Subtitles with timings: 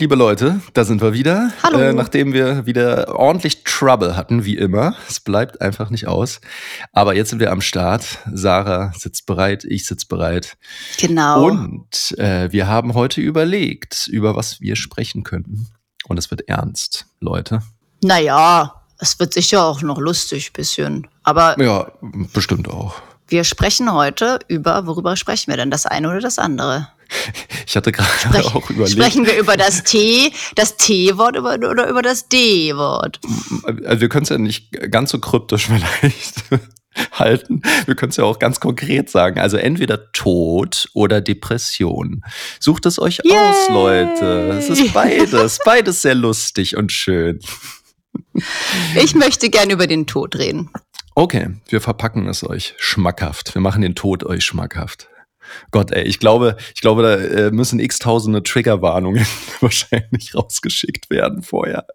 [0.00, 1.52] Liebe Leute, da sind wir wieder.
[1.62, 1.78] Hallo.
[1.78, 4.94] Äh, nachdem wir wieder ordentlich Trouble hatten, wie immer.
[5.06, 6.40] Es bleibt einfach nicht aus.
[6.94, 8.16] Aber jetzt sind wir am Start.
[8.32, 10.56] Sarah sitzt bereit, ich sitze bereit.
[10.98, 11.44] Genau.
[11.44, 15.68] Und äh, wir haben heute überlegt, über was wir sprechen könnten.
[16.06, 17.60] Und es wird ernst, Leute.
[18.02, 21.08] Naja, es wird sicher auch noch lustig bisschen.
[21.24, 21.92] Aber Ja,
[22.32, 22.94] bestimmt auch.
[23.28, 25.70] wir sprechen heute über, worüber sprechen wir denn?
[25.70, 26.88] Das eine oder das andere?
[27.66, 28.98] Ich hatte gerade Sprech, auch überlegt.
[28.98, 33.20] sprechen wir über das T, das T-Wort oder über das D-Wort?
[33.84, 35.66] Also wir können es ja nicht ganz so kryptisch
[36.00, 36.42] vielleicht
[37.12, 37.62] halten.
[37.86, 39.38] Wir können es ja auch ganz konkret sagen.
[39.38, 42.22] Also entweder Tod oder Depression.
[42.58, 43.36] Sucht es euch Yay!
[43.36, 44.56] aus, Leute.
[44.58, 45.58] Es ist beides.
[45.64, 47.38] Beides sehr lustig und schön.
[48.96, 50.70] Ich möchte gern über den Tod reden.
[51.14, 53.54] Okay, wir verpacken es euch schmackhaft.
[53.54, 55.09] Wir machen den Tod euch schmackhaft.
[55.70, 59.26] Gott, ey, ich glaube, ich glaube, da äh, müssen x-tausende Triggerwarnungen
[59.60, 61.86] wahrscheinlich rausgeschickt werden vorher.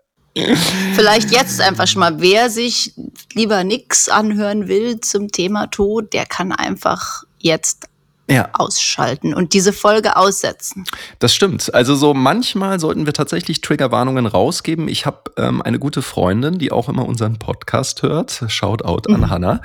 [0.95, 2.93] Vielleicht jetzt einfach schon mal, wer sich
[3.33, 7.87] lieber nix anhören will zum Thema Tod, der kann einfach jetzt
[8.27, 10.85] Ja, ausschalten und diese Folge aussetzen.
[11.19, 11.73] Das stimmt.
[11.75, 14.87] Also so manchmal sollten wir tatsächlich Triggerwarnungen rausgeben.
[14.87, 18.43] Ich habe ähm, eine gute Freundin, die auch immer unseren Podcast hört.
[18.47, 19.61] Shoutout an Hannah,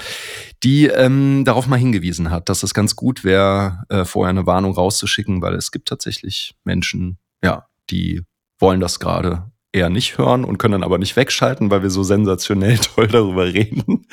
[0.63, 4.75] die ähm, darauf mal hingewiesen hat, dass es ganz gut wäre, äh, vorher eine Warnung
[4.75, 8.23] rauszuschicken, weil es gibt tatsächlich Menschen, ja, die
[8.59, 12.03] wollen das gerade eher nicht hören und können dann aber nicht wegschalten, weil wir so
[12.03, 14.07] sensationell toll darüber reden.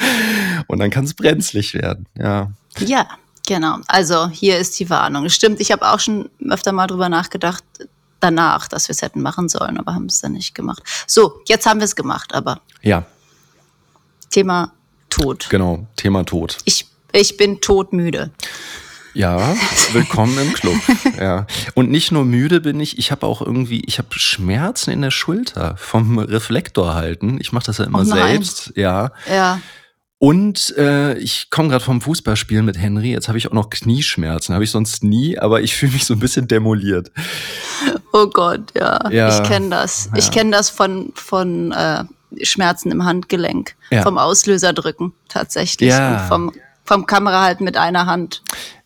[0.67, 2.07] Und dann kann es brenzlig werden.
[2.17, 2.53] Ja.
[2.79, 3.07] Ja,
[3.47, 3.77] genau.
[3.87, 5.27] Also hier ist die Warnung.
[5.29, 7.63] Stimmt, ich habe auch schon öfter mal drüber nachgedacht,
[8.19, 10.83] danach, dass wir es hätten machen sollen, aber haben es dann nicht gemacht.
[11.07, 13.05] So, jetzt haben wir es gemacht, aber Ja,
[14.29, 14.71] Thema
[15.09, 15.47] Tod.
[15.49, 15.87] genau.
[15.95, 16.57] Thema Tod.
[16.65, 18.31] Ich, ich bin todmüde.
[19.13, 19.55] Ja,
[19.93, 20.75] willkommen im Club.
[21.17, 21.47] Ja.
[21.73, 25.09] Und nicht nur müde bin ich, ich habe auch irgendwie, ich habe Schmerzen in der
[25.09, 27.37] Schulter vom Reflektor halten.
[27.41, 29.11] Ich mache das ja immer Oh selbst, ja.
[29.27, 29.59] Ja.
[30.19, 33.11] Und äh, ich komme gerade vom Fußballspielen mit Henry.
[33.11, 34.53] Jetzt habe ich auch noch Knieschmerzen.
[34.55, 37.11] Habe ich sonst nie, aber ich fühle mich so ein bisschen demoliert.
[38.13, 39.09] Oh Gott, ja.
[39.11, 39.29] Ja.
[39.29, 40.09] Ich kenne das.
[40.15, 40.31] Ich Ja.
[40.31, 42.03] kenne das von, von äh,
[42.41, 43.75] Schmerzen im Handgelenk.
[43.91, 44.01] Ja.
[44.01, 45.91] Vom Auslöser drücken tatsächlich.
[45.91, 46.13] Ja.
[46.23, 46.51] Und vom,
[46.83, 48.41] vom Kamera halten mit einer Hand.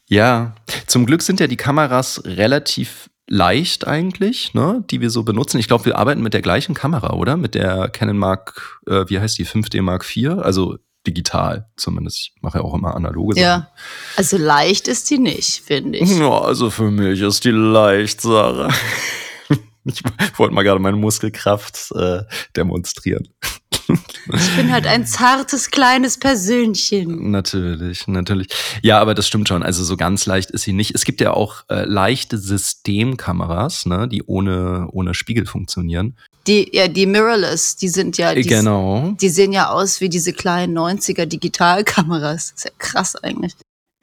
[0.10, 0.54] Ja,
[0.88, 5.58] zum Glück sind ja die Kameras relativ leicht eigentlich, ne, die wir so benutzen.
[5.60, 7.38] Ich glaube, wir arbeiten mit der gleichen Kamera, oder?
[7.38, 10.32] Mit der Canon Mark, äh, wie heißt die, 5D Mark IV?
[10.40, 10.76] Also
[11.08, 12.32] digital zumindest.
[12.36, 13.44] Ich mache ja auch immer analoge Sachen.
[13.44, 13.72] Ja.
[14.16, 16.18] Also leicht ist die nicht, finde ich.
[16.18, 18.74] Ja, also für mich ist die leicht, Sarah.
[19.84, 20.04] Ich
[20.38, 22.22] wollte mal gerade meine Muskelkraft äh,
[22.56, 23.28] demonstrieren.
[24.34, 27.32] Ich bin halt ein zartes, kleines Persönchen.
[27.32, 28.48] Natürlich, natürlich.
[28.82, 29.64] Ja, aber das stimmt schon.
[29.64, 30.96] Also so ganz leicht ist sie nicht.
[30.96, 36.16] Es gibt ja auch äh, leichte Systemkameras, ne, die ohne, ohne Spiegel funktionieren.
[36.48, 39.16] Die, ja, die Mirrorless, die sind ja, die, genau.
[39.22, 42.54] die sehen ja aus wie diese kleinen 90er Digitalkameras.
[42.56, 43.54] ist ja krass eigentlich.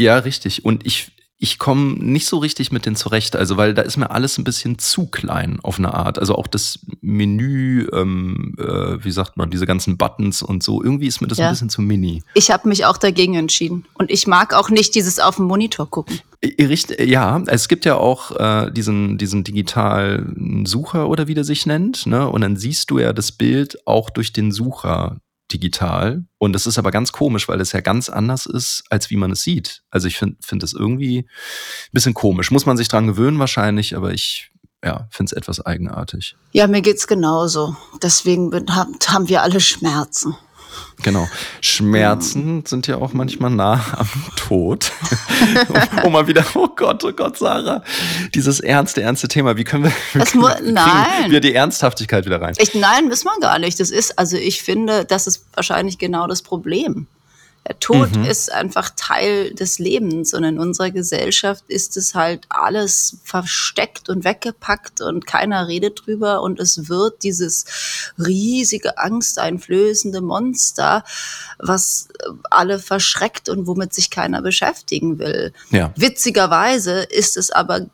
[0.00, 0.64] Ja, richtig.
[0.64, 1.10] Und ich,
[1.40, 3.36] ich komme nicht so richtig mit denen zurecht.
[3.36, 6.18] Also, weil da ist mir alles ein bisschen zu klein auf eine Art.
[6.18, 10.82] Also auch das Menü, ähm, äh, wie sagt man, diese ganzen Buttons und so.
[10.82, 11.46] Irgendwie ist mir das Ja.
[11.46, 12.24] ein bisschen zu mini.
[12.34, 13.84] Ich habe mich auch dagegen entschieden.
[13.94, 16.18] Und ich mag auch nicht dieses auf dem Monitor gucken.
[17.00, 22.06] Ja, es gibt ja auch äh, diesen, diesen digitalen Sucher oder wie der sich nennt,
[22.06, 22.28] ne?
[22.28, 25.18] Und dann siehst du ja das Bild auch durch den Sucher
[25.52, 26.24] digital.
[26.38, 29.32] Und das ist aber ganz komisch, weil es ja ganz anders ist, als wie man
[29.32, 29.82] es sieht.
[29.90, 32.50] Also ich finde find das irgendwie ein bisschen komisch.
[32.50, 34.50] Muss man sich dran gewöhnen wahrscheinlich, aber ich
[34.84, 36.36] ja, finde es etwas eigenartig.
[36.52, 37.76] Ja, mir geht's genauso.
[38.02, 40.36] Deswegen haben wir alle Schmerzen.
[41.02, 41.28] Genau.
[41.60, 44.90] Schmerzen sind ja auch manchmal nah am Tod.
[46.04, 47.82] um mal wieder, oh Gott, oh Gott, Sarah,
[48.34, 49.56] dieses ernste, ernste Thema.
[49.56, 51.30] Wie können wir, wie Das können wir- nein.
[51.30, 52.54] wir die Ernsthaftigkeit wieder rein?
[52.58, 53.78] Ich, nein, wissen wir gar nicht.
[53.78, 57.06] Das ist, also ich finde, das ist wahrscheinlich genau das Problem.
[57.68, 58.24] Der Tod Mhm.
[58.24, 64.24] ist einfach Teil des Lebens und in unserer Gesellschaft ist es halt alles versteckt und
[64.24, 67.66] weggepackt und keiner redet drüber und es wird dieses
[68.18, 71.04] riesige, angsteinflößende Monster,
[71.58, 72.08] was
[72.50, 75.52] alle verschreckt und womit sich keiner beschäftigen will.
[75.70, 75.92] Ja.
[75.94, 77.86] Witzigerweise ist es aber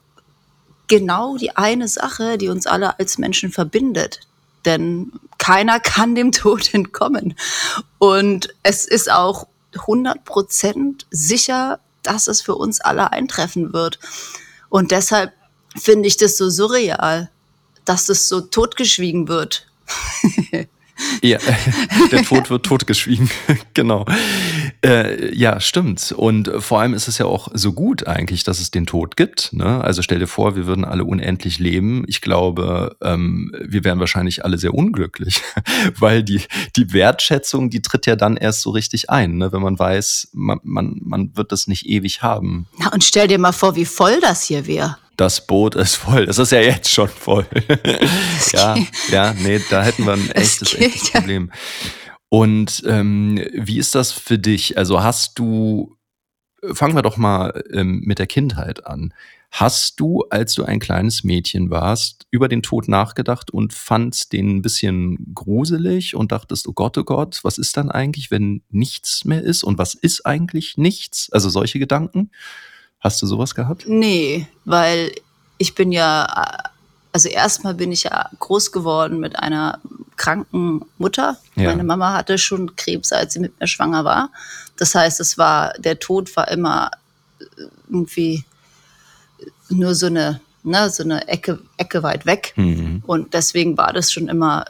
[0.86, 4.20] genau die eine Sache, die uns alle als Menschen verbindet.
[4.64, 7.34] Denn keiner kann dem Tod entkommen.
[7.98, 13.98] Und es ist auch 100% sicher, dass es für uns alle eintreffen wird.
[14.68, 15.32] Und deshalb
[15.76, 17.30] finde ich das so surreal,
[17.84, 19.66] dass das so totgeschwiegen wird.
[21.22, 21.38] Ja,
[22.12, 23.30] der Tod wird totgeschwiegen.
[23.74, 24.04] genau.
[24.84, 26.12] Äh, ja, stimmt.
[26.12, 29.52] Und vor allem ist es ja auch so gut eigentlich, dass es den Tod gibt.
[29.52, 29.82] Ne?
[29.82, 32.04] Also stell dir vor, wir würden alle unendlich leben.
[32.06, 35.42] Ich glaube, ähm, wir wären wahrscheinlich alle sehr unglücklich,
[35.98, 36.42] weil die,
[36.76, 39.52] die Wertschätzung, die tritt ja dann erst so richtig ein, ne?
[39.52, 42.66] wenn man weiß, man, man, man wird das nicht ewig haben.
[42.78, 44.96] Na, und stell dir mal vor, wie voll das hier wäre.
[45.16, 46.26] Das Boot ist voll.
[46.26, 47.46] Das ist ja jetzt schon voll.
[48.52, 48.76] ja,
[49.10, 51.50] ja, nee, da hätten wir ein echtes, echtes Problem.
[52.28, 54.76] Und ähm, wie ist das für dich?
[54.76, 55.96] Also hast du,
[56.72, 59.14] fangen wir doch mal ähm, mit der Kindheit an.
[59.52, 64.56] Hast du, als du ein kleines Mädchen warst, über den Tod nachgedacht und fandst den
[64.56, 69.24] ein bisschen gruselig und dachtest, oh Gott, oh Gott, was ist dann eigentlich, wenn nichts
[69.24, 69.62] mehr ist?
[69.62, 71.30] Und was ist eigentlich nichts?
[71.30, 72.32] Also solche Gedanken?
[73.04, 73.84] Hast du sowas gehabt?
[73.86, 75.12] Nee, weil
[75.58, 76.26] ich bin ja,
[77.12, 79.78] also erstmal bin ich ja groß geworden mit einer
[80.16, 81.36] kranken Mutter.
[81.54, 81.68] Ja.
[81.70, 84.30] Meine Mama hatte schon Krebs, als sie mit mir schwanger war.
[84.78, 86.90] Das heißt, es war, der Tod war immer
[87.90, 88.44] irgendwie
[89.68, 92.54] nur so eine, ne, so eine Ecke, Ecke weit weg.
[92.56, 93.02] Mhm.
[93.06, 94.64] Und deswegen war das schon immer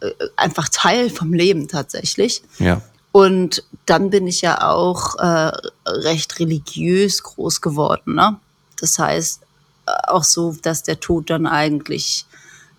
[0.00, 2.42] äh, einfach Teil vom Leben tatsächlich.
[2.58, 2.82] Ja.
[3.16, 5.52] Und dann bin ich ja auch äh,
[5.86, 8.14] recht religiös groß geworden.
[8.14, 8.38] Ne?
[8.78, 9.42] Das heißt,
[9.86, 12.26] äh, auch so, dass der Tod dann eigentlich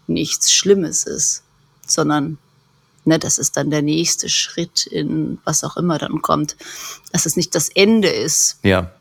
[0.07, 1.43] nichts Schlimmes ist
[1.91, 2.37] sondern
[3.05, 6.55] ne, das ist dann der nächste Schritt in was auch immer dann kommt,
[7.11, 8.59] dass es nicht das Ende ist.
[8.63, 8.91] Ja.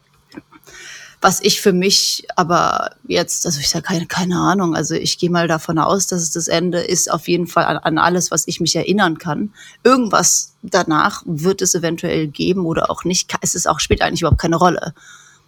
[1.21, 5.31] Was ich für mich aber jetzt, also ich sage keine, keine Ahnung, also ich gehe
[5.31, 8.47] mal davon aus, dass es das Ende ist, auf jeden Fall an, an alles, was
[8.47, 9.53] ich mich erinnern kann.
[9.83, 13.33] Irgendwas danach wird es eventuell geben oder auch nicht.
[13.41, 14.95] Es ist auch, spielt eigentlich überhaupt keine Rolle.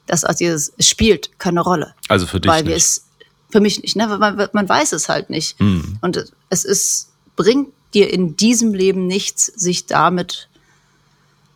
[0.07, 1.95] Das also dieses, es spielt keine Rolle.
[2.09, 2.77] Also für dich weil nicht.
[2.77, 3.05] Es,
[3.51, 4.07] für mich nicht, ne?
[4.07, 5.61] Man, man weiß es halt nicht.
[5.61, 5.99] Mhm.
[6.01, 10.49] Und es ist bringt dir in diesem Leben nichts, sich damit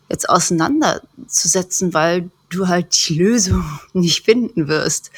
[0.09, 3.63] jetzt auseinanderzusetzen, weil du halt die Lösung
[3.93, 5.11] nicht finden wirst.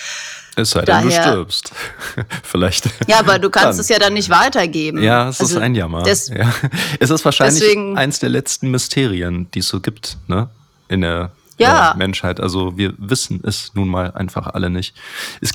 [0.55, 1.71] Es sei denn, Daher, du stirbst.
[2.43, 2.89] Vielleicht.
[3.07, 3.81] Ja, aber du kannst dann.
[3.81, 5.01] es ja dann nicht weitergeben.
[5.01, 6.03] Ja, es also ist ein Jammer.
[6.03, 6.53] Des, ja.
[6.99, 10.49] Es ist wahrscheinlich deswegen, eins der letzten Mysterien, die es so gibt, ne?
[10.87, 11.91] In der ja.
[11.91, 12.39] äh, Menschheit.
[12.39, 14.95] Also wir wissen es nun mal einfach alle nicht.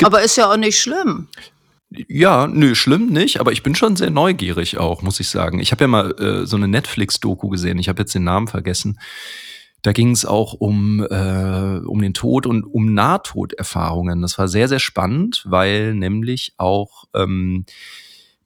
[0.03, 1.29] aber ist ja auch nicht schlimm.
[2.09, 5.59] Ja, nö, schlimm nicht, aber ich bin schon sehr neugierig auch, muss ich sagen.
[5.59, 9.01] Ich habe ja mal äh, so eine Netflix-Doku gesehen, ich habe jetzt den Namen vergessen.
[9.83, 14.23] Da ging es auch um, äh, um den Tod und um Nahtoderfahrungen.
[14.23, 17.65] Das war sehr, sehr spannend, weil nämlich auch ähm,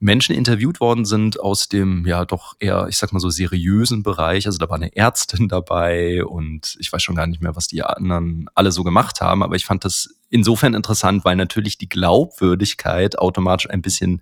[0.04, 4.46] Menschen interviewt worden sind aus dem, ja, doch eher, ich sag mal so, seriösen Bereich.
[4.46, 7.82] Also da war eine Ärztin dabei und ich weiß schon gar nicht mehr, was die
[7.82, 13.18] anderen alle so gemacht haben, aber ich fand das insofern interessant, weil natürlich die Glaubwürdigkeit
[13.18, 14.20] automatisch ein bisschen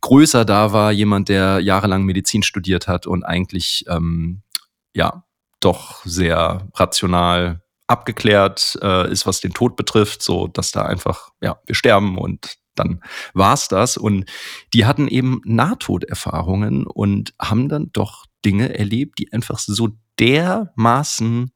[0.00, 0.90] größer da war.
[0.90, 4.42] Jemand, der jahrelang Medizin studiert hat und eigentlich, ähm,
[4.94, 5.22] ja,
[5.60, 11.58] doch sehr rational abgeklärt äh, ist, was den Tod betrifft, so dass da einfach, ja,
[11.66, 13.02] wir sterben und dann
[13.34, 13.96] war's das.
[13.96, 14.24] Und
[14.72, 21.52] die hatten eben Nahtoderfahrungen und haben dann doch Dinge erlebt, die einfach so dermaßen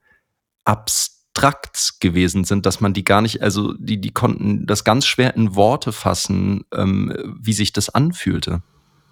[0.64, 5.34] abstrakt gewesen sind, dass man die gar nicht, also die, die konnten das ganz schwer
[5.36, 8.62] in Worte fassen, ähm, wie sich das anfühlte.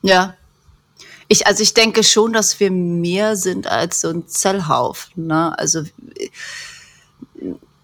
[0.03, 0.35] Ja.
[1.29, 5.27] Ich, also ich denke schon, dass wir mehr sind als so ein Zellhaufen.
[5.27, 5.59] Ne?
[5.59, 5.85] Also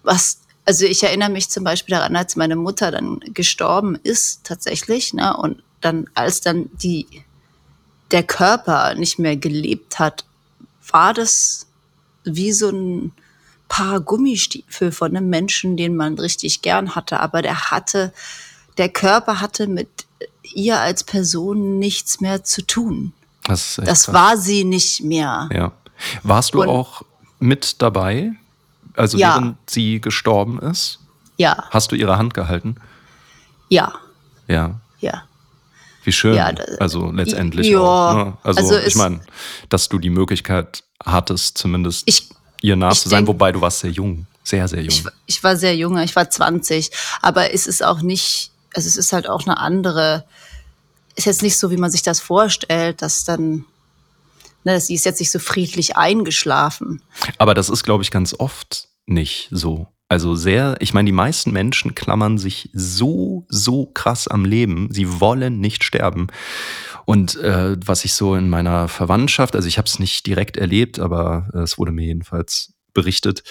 [0.03, 5.15] was also ich erinnere mich zum Beispiel daran, als meine Mutter dann gestorben ist, tatsächlich,
[5.15, 7.07] ne, und dann, als dann die,
[8.11, 10.25] der Körper nicht mehr gelebt hat,
[10.91, 11.65] war das
[12.23, 13.13] wie so ein
[13.67, 18.13] paar Gummistiefel von einem Menschen, den man richtig gern hatte, aber der hatte,
[18.77, 19.89] der Körper hatte mit
[20.43, 23.13] ihr als Person nichts mehr zu tun.
[23.49, 25.49] Das, das war sie nicht mehr.
[25.51, 25.71] Ja.
[26.23, 27.01] Warst du und, auch
[27.39, 28.33] mit dabei
[28.99, 29.35] also ja.
[29.35, 30.99] während sie gestorben ist?
[31.37, 31.65] Ja.
[31.69, 32.75] Hast du ihre Hand gehalten?
[33.69, 33.93] Ja.
[34.47, 34.81] Ja.
[34.99, 35.23] Ja.
[36.03, 36.35] Wie schön.
[36.35, 37.79] Ja, also letztendlich ja.
[37.79, 38.13] auch.
[38.13, 38.37] Ne?
[38.43, 39.21] Also, also ich meine,
[39.69, 42.29] dass du die Möglichkeit hattest, zumindest ich,
[42.61, 44.25] ihr nah zu sein, wobei du warst sehr jung.
[44.43, 44.89] Sehr, sehr jung.
[44.89, 46.91] Ich, ich, war sehr jung, ich war 20.
[47.21, 50.25] Aber es ist auch nicht, also es ist halt auch eine andere,
[51.19, 53.65] ist jetzt nicht so, wie man sich das vorstellt, dass dann
[54.63, 57.01] Ne, sie ist jetzt nicht so friedlich eingeschlafen.
[57.37, 59.87] Aber das ist, glaube ich, ganz oft nicht so.
[60.09, 64.89] Also sehr, ich meine, die meisten Menschen klammern sich so, so krass am Leben.
[64.91, 66.27] Sie wollen nicht sterben.
[67.05, 70.99] Und äh, was ich so in meiner Verwandtschaft, also ich habe es nicht direkt erlebt,
[70.99, 73.43] aber äh, es wurde mir jedenfalls berichtet,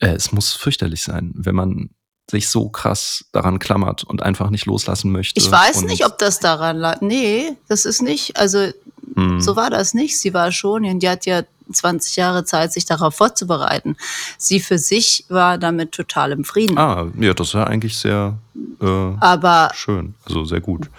[0.00, 1.90] äh, es muss fürchterlich sein, wenn man
[2.30, 5.38] sich so krass daran klammert und einfach nicht loslassen möchte.
[5.38, 7.00] Ich weiß nicht, ob das daran lag.
[7.00, 8.36] Nee, das ist nicht.
[8.36, 8.70] Also
[9.14, 9.40] mhm.
[9.40, 10.18] so war das nicht.
[10.18, 11.42] Sie war schon, und die hat ja
[11.72, 13.96] 20 Jahre Zeit, sich darauf vorzubereiten.
[14.38, 16.78] Sie für sich war damit total im Frieden.
[16.78, 18.38] Ah, ja, das war eigentlich sehr
[18.80, 18.86] äh,
[19.20, 20.90] aber, schön, also sehr gut.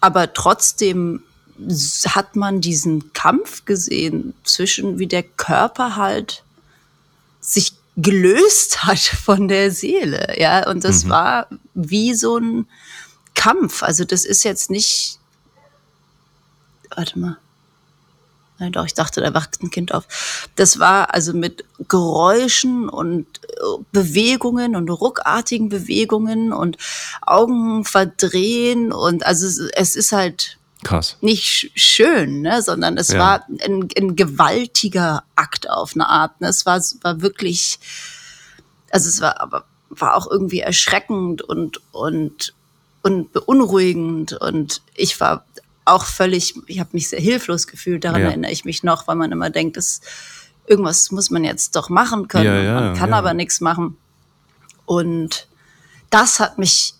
[0.00, 1.22] Aber trotzdem
[2.08, 6.42] hat man diesen Kampf gesehen zwischen, wie der Körper halt
[7.40, 11.10] sich gelöst hat von der Seele, ja, und das mhm.
[11.10, 12.66] war wie so ein
[13.34, 13.82] Kampf.
[13.82, 15.18] Also das ist jetzt nicht,
[16.94, 17.38] warte mal,
[18.62, 20.48] Nein, doch, ich dachte, da wacht ein Kind auf.
[20.54, 26.76] Das war also mit Geräuschen und äh, Bewegungen und ruckartigen Bewegungen und
[27.22, 31.16] Augen verdrehen und also es ist halt Krass.
[31.20, 33.18] nicht schön, ne, sondern es ja.
[33.18, 36.40] war ein, ein, gewaltiger Akt auf eine Art.
[36.40, 36.48] Ne?
[36.48, 37.78] Es war, war wirklich,
[38.90, 42.54] also es war aber war auch irgendwie erschreckend und und
[43.02, 45.44] und beunruhigend und ich war
[45.84, 48.28] auch völlig, ich habe mich sehr hilflos gefühlt, daran ja.
[48.28, 50.00] erinnere ich mich noch, weil man immer denkt, dass
[50.66, 52.46] irgendwas muss man jetzt doch machen können.
[52.46, 53.96] Ja, ja, man kann aber nichts machen.
[54.86, 55.48] Und
[56.10, 56.94] das hat mich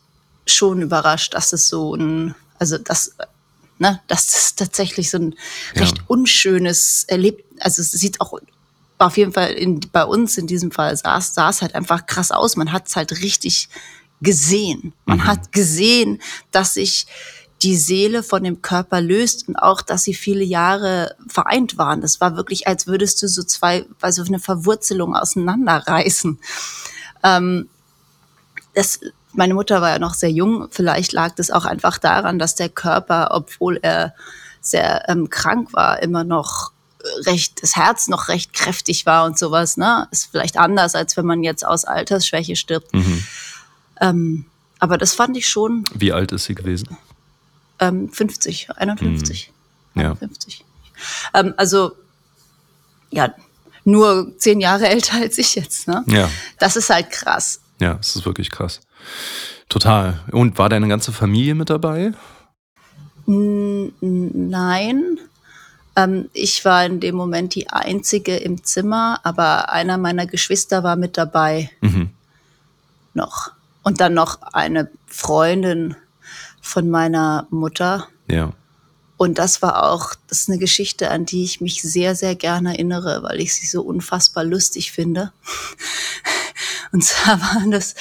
[0.47, 3.17] schon überrascht, dass es so ein, also das,
[3.79, 5.35] ne, das tatsächlich so ein
[5.77, 8.39] recht unschönes Erlebnis, also es sieht auch
[8.99, 12.31] auf jeden Fall in, bei uns in diesem Fall sah, sah es halt einfach krass
[12.31, 12.57] aus.
[12.57, 13.69] Man hat es halt richtig
[14.21, 14.93] gesehen.
[15.05, 15.27] Man mhm.
[15.27, 17.07] hat gesehen, dass sich
[17.63, 22.01] die Seele von dem Körper löst und auch, dass sie viele Jahre vereint waren.
[22.01, 26.39] Das war wirklich, als würdest du so zwei, also eine Verwurzelung auseinanderreißen.
[27.23, 27.69] Ähm,
[28.75, 29.01] das,
[29.33, 30.69] meine Mutter war ja noch sehr jung.
[30.71, 34.15] Vielleicht lag das auch einfach daran, dass der Körper, obwohl er
[34.61, 36.73] sehr ähm, krank war, immer noch
[37.27, 39.77] recht, das Herz noch recht kräftig war und sowas.
[39.77, 40.07] Ne?
[40.11, 42.93] Ist vielleicht anders, als wenn man jetzt aus Altersschwäche stirbt.
[42.95, 43.25] Mhm.
[44.01, 44.45] Ähm,
[44.79, 45.85] aber das fand ich schon.
[45.95, 46.97] Wie alt ist sie gewesen?
[47.83, 49.53] ähm, 50, 51.
[49.95, 50.01] Mhm.
[50.01, 50.11] Ja.
[50.13, 50.65] 51.
[51.35, 51.93] Ähm, also,
[53.11, 53.35] ja,
[53.85, 55.89] nur zehn Jahre älter als ich jetzt.
[55.89, 56.05] Ne?
[56.07, 56.31] Ja.
[56.59, 57.61] Das ist halt krass.
[57.81, 58.81] Ja, es ist wirklich krass.
[59.69, 60.21] Total.
[60.31, 62.13] Und war deine ganze Familie mit dabei?
[63.27, 65.19] Nein.
[65.95, 70.97] Ähm, ich war in dem Moment die Einzige im Zimmer, aber einer meiner Geschwister war
[70.97, 71.71] mit dabei.
[71.81, 72.11] Mhm.
[73.15, 73.53] Noch.
[73.83, 75.97] Und dann noch eine Freundin
[76.61, 78.09] von meiner Mutter.
[78.29, 78.53] Ja.
[79.17, 82.71] Und das war auch, das ist eine Geschichte, an die ich mich sehr, sehr gerne
[82.71, 85.33] erinnere, weil ich sie so unfassbar lustig finde.
[86.95, 87.95] Und zwar waren das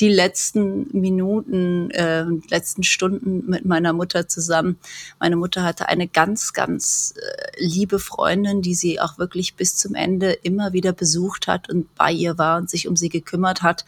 [0.00, 4.78] die letzten Minuten, äh, letzten Stunden mit meiner Mutter zusammen.
[5.20, 9.94] Meine Mutter hatte eine ganz, ganz äh, liebe Freundin, die sie auch wirklich bis zum
[9.94, 13.84] Ende immer wieder besucht hat und bei ihr war und sich um sie gekümmert hat,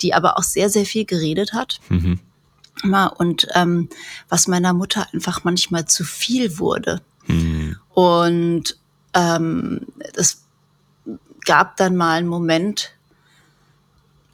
[0.00, 1.80] die aber auch sehr, sehr viel geredet hat.
[1.88, 2.18] Mhm
[3.16, 3.90] und ähm,
[4.30, 7.02] was meiner Mutter einfach manchmal zu viel wurde.
[7.26, 7.76] Mhm.
[7.90, 8.78] Und
[9.12, 9.80] ähm,
[10.14, 10.44] es
[11.44, 12.94] gab dann mal einen Moment,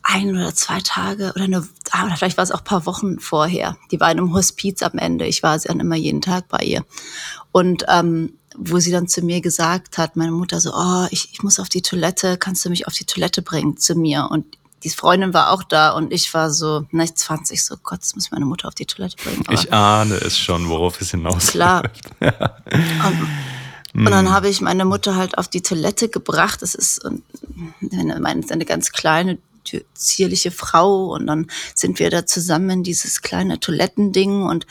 [0.06, 3.18] ein oder zwei Tage oder eine, ah, oder vielleicht war es auch ein paar Wochen
[3.18, 3.76] vorher.
[3.90, 5.26] Die war in einem Hospiz am Ende.
[5.26, 6.84] Ich war dann immer jeden Tag bei ihr.
[7.52, 11.42] Und ähm, wo sie dann zu mir gesagt hat, meine Mutter so, oh, ich, ich
[11.42, 14.28] muss auf die Toilette, kannst du mich auf die Toilette bringen zu mir?
[14.30, 14.46] Und
[14.84, 18.30] die Freundin war auch da und ich war so, na, 20, so Gott, jetzt muss
[18.30, 19.42] meine Mutter auf die Toilette bringen.
[19.46, 21.82] Aber ich ahne es schon, worauf es hinaus Klar.
[22.20, 22.56] ja.
[23.92, 26.62] und, und, dann habe ich meine Mutter halt auf die Toilette gebracht.
[26.62, 29.38] Das ist eine, eine ganz kleine
[29.94, 34.66] zierliche Frau und dann sind wir da zusammen in dieses kleine Toilettending und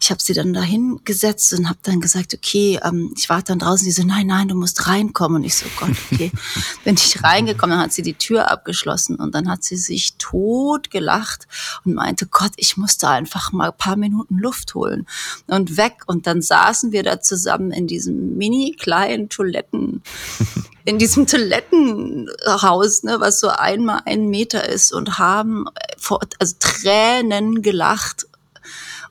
[0.00, 3.60] ich habe sie dann dahin gesetzt und habe dann gesagt, okay, ähm, ich warte dann
[3.60, 3.84] draußen.
[3.84, 5.36] Die so, nein, nein, du musst reinkommen.
[5.36, 6.32] Und ich so, Gott, okay.
[6.84, 10.90] Bin ich reingekommen, dann hat sie die Tür abgeschlossen und dann hat sie sich tot
[10.90, 11.46] gelacht
[11.84, 15.06] und meinte, Gott, ich musste einfach mal ein paar Minuten Luft holen
[15.46, 16.02] und weg.
[16.06, 20.02] Und dann saßen wir da zusammen in diesem mini kleinen Toiletten
[20.84, 26.56] in diesem Toilettenhaus, ne, was so einmal einen Meter ist und haben äh, vor, also
[26.58, 28.26] Tränen gelacht.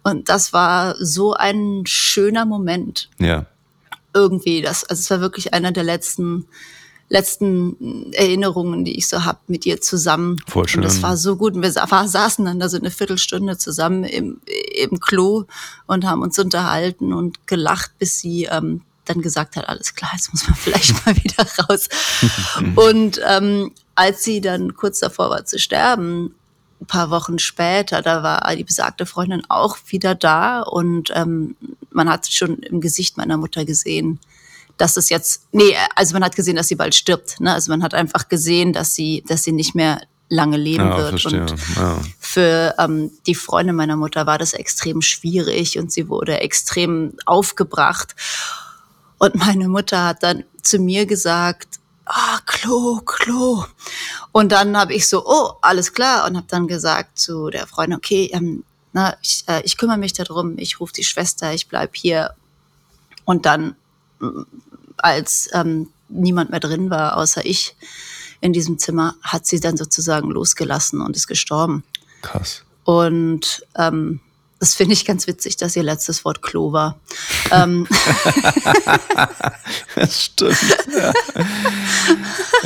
[0.04, 3.10] Und das war so ein schöner Moment.
[3.20, 3.46] Ja.
[4.13, 6.48] Irgendwie, das, also es war wirklich einer der letzten,
[7.08, 10.38] letzten Erinnerungen, die ich so hab mit ihr zusammen.
[10.48, 10.80] Voll schön.
[10.80, 11.54] Und das war so gut.
[11.54, 14.42] Und wir saßen dann da so eine Viertelstunde zusammen im,
[14.75, 15.44] im Klo
[15.86, 20.31] und haben uns unterhalten und gelacht, bis sie ähm, dann gesagt hat, alles klar, jetzt
[20.31, 21.88] muss man vielleicht mal wieder raus.
[22.75, 26.36] und ähm, als sie dann kurz davor war zu sterben,
[26.81, 31.55] ein paar Wochen später, da war die besagte Freundin auch wieder da und ähm,
[31.91, 34.20] man hat schon im Gesicht meiner Mutter gesehen,
[34.77, 37.39] dass es jetzt, nee, also man hat gesehen, dass sie bald stirbt.
[37.39, 37.53] Ne?
[37.53, 41.22] Also man hat einfach gesehen, dass sie, dass sie nicht mehr lange leben ja, wird.
[41.22, 41.41] Verstehe.
[41.41, 42.01] Und ja.
[42.20, 48.15] für ähm, die Freundin meiner Mutter war das extrem schwierig und sie wurde extrem aufgebracht.
[49.22, 53.66] Und meine Mutter hat dann zu mir gesagt, ah, Klo, Klo.
[54.32, 56.25] Und dann habe ich so, oh, alles klar.
[56.25, 58.63] Und habe dann gesagt zu der Freundin, okay, ähm,
[58.94, 62.34] na, ich, äh, ich kümmere mich darum, ich rufe die Schwester, ich bleib hier.
[63.24, 63.75] Und dann,
[64.18, 64.42] mm,
[64.98, 67.75] als ähm, niemand mehr drin war, außer ich
[68.40, 71.84] in diesem Zimmer, hat sie dann sozusagen losgelassen und ist gestorben.
[72.24, 72.63] Krass.
[72.86, 74.20] Und ähm,
[74.62, 77.00] das finde ich ganz witzig, dass ihr letztes Wort Klo war.
[77.50, 77.88] ähm.
[79.96, 80.56] das stimmt.
[80.96, 81.13] Ja,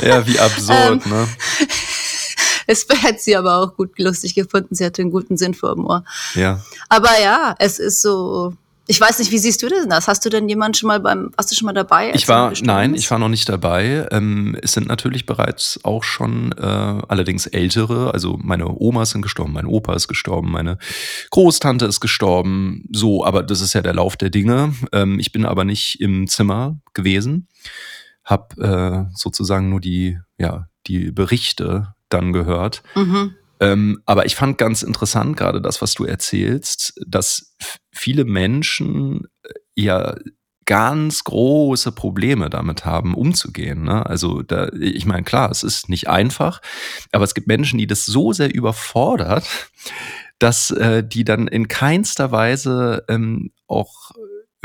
[0.06, 1.28] ja wie absurd, ähm, ne?
[2.68, 4.74] Es hätte sie aber auch gut lustig gefunden.
[4.74, 6.04] Sie hatte einen guten Sinn vor dem Ohr.
[6.34, 6.60] Ja.
[6.88, 8.52] Aber ja, es ist so,
[8.88, 10.06] ich weiß nicht, wie siehst du denn das?
[10.06, 12.12] Hast du denn jemanden schon mal beim, warst du schon mal dabei?
[12.14, 14.06] Ich war, nein, ich war noch nicht dabei.
[14.12, 19.52] Ähm, es sind natürlich bereits auch schon äh, allerdings ältere, also meine Oma sind gestorben,
[19.52, 20.78] mein Opa ist gestorben, meine
[21.30, 22.84] Großtante ist gestorben.
[22.92, 24.72] So, aber das ist ja der Lauf der Dinge.
[24.92, 27.48] Ähm, ich bin aber nicht im Zimmer gewesen,
[28.24, 32.82] hab äh, sozusagen nur die, ja, die Berichte dann gehört.
[32.94, 33.34] Mhm.
[33.60, 37.54] Ähm, aber ich fand ganz interessant gerade das, was du erzählst, dass
[37.90, 40.14] viele Menschen äh, ja
[40.66, 43.84] ganz große Probleme damit haben, umzugehen.
[43.84, 44.04] Ne?
[44.04, 46.60] Also da, ich meine, klar, es ist nicht einfach,
[47.12, 49.48] aber es gibt Menschen, die das so sehr überfordert,
[50.38, 54.10] dass äh, die dann in keinster Weise ähm, auch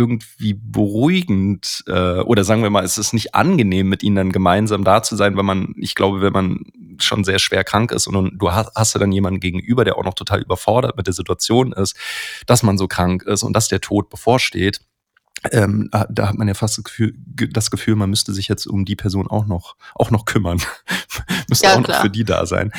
[0.01, 4.83] irgendwie beruhigend äh, oder sagen wir mal, es ist nicht angenehm, mit ihnen dann gemeinsam
[4.83, 6.59] da zu sein, weil man, ich glaube, wenn man
[6.99, 10.03] schon sehr schwer krank ist und du hast, hast du dann jemanden gegenüber, der auch
[10.03, 11.95] noch total überfordert mit der Situation ist,
[12.47, 14.81] dass man so krank ist und dass der Tod bevorsteht,
[15.49, 17.15] ähm, da hat man ja fast das Gefühl,
[17.51, 20.61] das Gefühl, man müsste sich jetzt um die Person auch noch, auch noch kümmern.
[21.49, 22.71] müsste ja, auch noch für die da sein.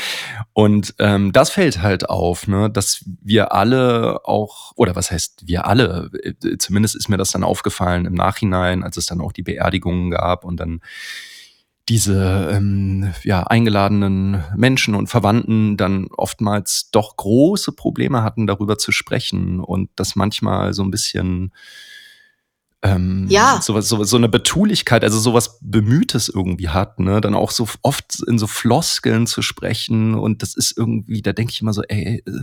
[0.52, 5.66] Und ähm, das fällt halt auf, ne, dass wir alle auch, oder was heißt wir
[5.66, 9.42] alle, äh, zumindest ist mir das dann aufgefallen im Nachhinein, als es dann auch die
[9.42, 10.80] Beerdigungen gab und dann
[11.88, 18.92] diese ähm, ja, eingeladenen Menschen und Verwandten dann oftmals doch große Probleme hatten, darüber zu
[18.92, 21.52] sprechen und das manchmal so ein bisschen
[22.84, 23.60] ähm, ja.
[23.62, 27.20] so, so, so eine Betulichkeit, also sowas Bemühtes irgendwie hat, ne?
[27.20, 31.52] Dann auch so oft in so Floskeln zu sprechen und das ist irgendwie, da denke
[31.52, 32.40] ich immer so, ey, äh,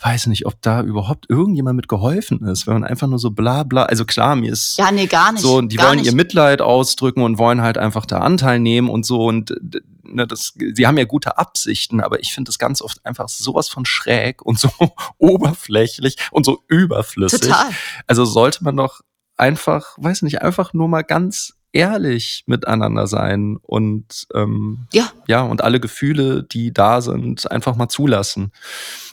[0.00, 3.62] weiß nicht, ob da überhaupt irgendjemand mit geholfen ist, wenn man einfach nur so bla
[3.62, 6.06] bla, also klar, mir ist ja, nee, gar nicht, so, die wollen nicht.
[6.06, 9.54] ihr Mitleid ausdrücken und wollen halt einfach da Anteil nehmen und so und
[10.02, 13.68] ne, das, sie haben ja gute Absichten, aber ich finde das ganz oft einfach sowas
[13.68, 14.70] von schräg und so
[15.18, 17.40] oberflächlich und so überflüssig.
[17.40, 17.70] Total.
[18.06, 19.00] Also sollte man doch
[19.38, 25.12] einfach, weiß nicht, einfach nur mal ganz ehrlich miteinander sein und ähm, ja.
[25.26, 28.52] ja, und alle Gefühle, die da sind, einfach mal zulassen.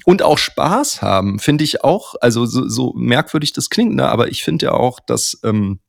[0.06, 4.30] Und auch Spaß haben, finde ich auch, also so, so merkwürdig das klingt, ne, aber
[4.30, 5.80] ich finde ja auch, dass ähm,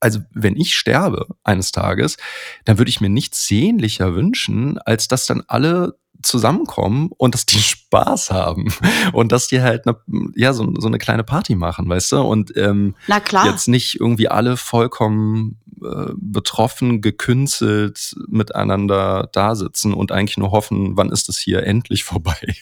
[0.00, 2.16] also wenn ich sterbe eines Tages,
[2.64, 7.58] dann würde ich mir nichts sehnlicher wünschen, als dass dann alle zusammenkommen und dass die
[7.62, 8.72] Spaß haben
[9.12, 9.96] und dass die halt eine,
[10.34, 12.20] ja so, so eine kleine Party machen, weißt du?
[12.20, 13.46] Und ähm, Na klar.
[13.46, 20.96] jetzt nicht irgendwie alle vollkommen äh, betroffen, gekünstelt miteinander da sitzen und eigentlich nur hoffen,
[20.96, 22.54] wann ist es hier endlich vorbei.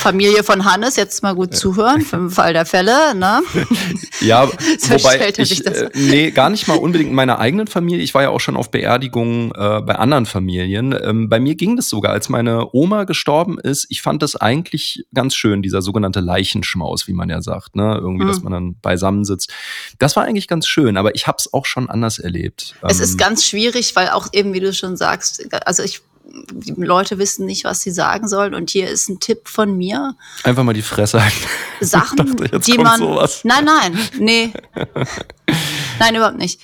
[0.00, 3.42] Familie von Hannes, jetzt mal gut zuhören, im Fall der Fälle, ne?
[4.20, 4.48] ja,
[4.88, 8.02] wobei ich, äh, nee, gar nicht mal unbedingt in meiner eigenen Familie.
[8.02, 10.96] Ich war ja auch schon auf Beerdigungen äh, bei anderen Familien.
[11.02, 13.86] Ähm, bei mir ging das sogar, als meine Oma gestorben ist.
[13.90, 17.98] Ich fand das eigentlich ganz schön, dieser sogenannte Leichenschmaus, wie man ja sagt, ne?
[18.00, 18.28] Irgendwie, mhm.
[18.28, 19.52] dass man dann beisammen sitzt.
[19.98, 22.74] Das war eigentlich ganz schön, aber ich habe es auch schon anders erlebt.
[22.82, 26.74] Es ähm, ist ganz schwierig, weil auch eben, wie du schon sagst, also ich die
[26.76, 28.54] Leute wissen nicht, was sie sagen sollen.
[28.54, 30.14] Und hier ist ein Tipp von mir.
[30.44, 31.46] Einfach mal die Fresse halten.
[31.80, 32.98] Sachen, dachte, die man.
[32.98, 33.40] Sowas.
[33.44, 34.52] Nein, nein, nee.
[35.98, 36.60] nein, überhaupt nicht.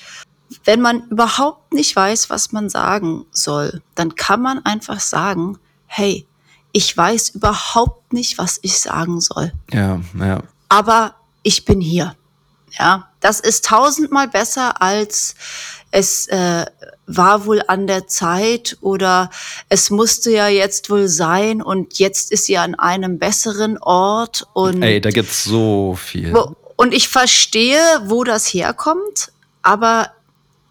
[0.64, 6.26] Wenn man überhaupt nicht weiß, was man sagen soll, dann kann man einfach sagen, hey,
[6.72, 9.52] ich weiß überhaupt nicht, was ich sagen soll.
[9.72, 10.42] Ja, ja.
[10.68, 12.14] Aber ich bin hier.
[12.78, 15.34] Ja, das ist tausendmal besser als
[15.90, 16.66] es äh,
[17.06, 19.30] war wohl an der Zeit oder
[19.68, 24.82] es musste ja jetzt wohl sein und jetzt ist sie an einem besseren Ort und
[24.82, 26.34] Ey, da gibt's so viel.
[26.34, 30.10] Wo, und ich verstehe, wo das herkommt, aber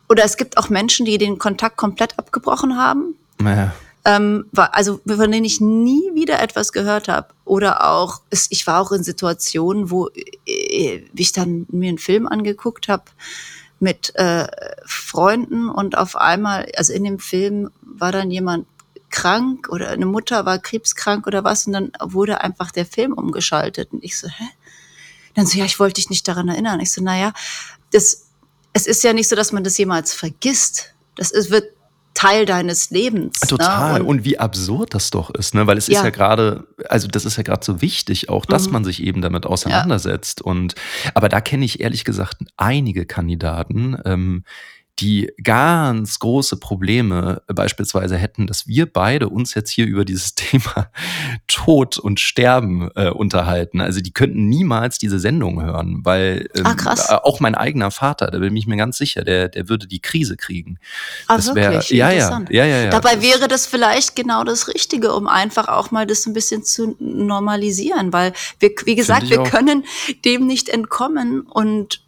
[0.08, 3.16] oder es gibt auch Menschen, die den Kontakt komplett abgebrochen haben.
[3.40, 3.74] Naja.
[4.06, 7.30] Ähm, also von denen ich nie wieder etwas gehört habe.
[7.44, 10.10] Oder auch, ich war auch in Situationen, wo
[10.46, 13.06] äh, ich dann mir einen Film angeguckt habe
[13.86, 14.48] mit äh,
[14.84, 18.66] Freunden und auf einmal, also in dem Film war dann jemand
[19.12, 23.94] krank oder eine Mutter war krebskrank oder was und dann wurde einfach der Film umgeschaltet
[23.94, 24.44] und ich so, hä?
[25.36, 26.80] Dann so, ja, ich wollte dich nicht daran erinnern.
[26.80, 27.32] Ich so, naja,
[27.92, 28.26] das
[28.74, 30.96] es ist ja nicht so, dass man das jemals vergisst.
[31.16, 31.72] Das ist, wird
[32.16, 33.40] Teil deines Lebens.
[33.42, 33.48] Ne?
[33.48, 33.94] Total.
[33.94, 34.00] Ne?
[34.00, 35.68] Und, und, wie absurd das doch ist, ne?
[35.68, 36.00] Weil es ja.
[36.00, 38.74] ist ja gerade, also das ist ja gerade so wichtig, auch dass mhm.
[38.74, 40.42] man sich eben damit auseinandersetzt.
[40.44, 40.52] Ja.
[40.52, 40.76] Und
[41.14, 44.44] aber da kenne ich ehrlich gesagt einige Kandidaten, ähm,
[45.00, 50.90] die ganz große Probleme beispielsweise hätten, dass wir beide uns jetzt hier über dieses Thema
[51.48, 53.82] Tod und Sterben äh, unterhalten.
[53.82, 56.96] Also die könnten niemals diese Sendung hören, weil ähm, ah.
[57.10, 60.00] Äh, auch mein eigener Vater, da bin ich mir ganz sicher, der, der würde die
[60.00, 60.80] Krise kriegen.
[61.28, 61.90] Ah, das wär, wirklich?
[61.90, 62.90] Ja, ja, ja, ja, ja.
[62.90, 66.96] Dabei wäre das vielleicht genau das Richtige, um einfach auch mal das ein bisschen zu
[67.00, 69.50] normalisieren, weil wir, wie gesagt, wir auch.
[69.50, 69.84] können
[70.24, 72.02] dem nicht entkommen und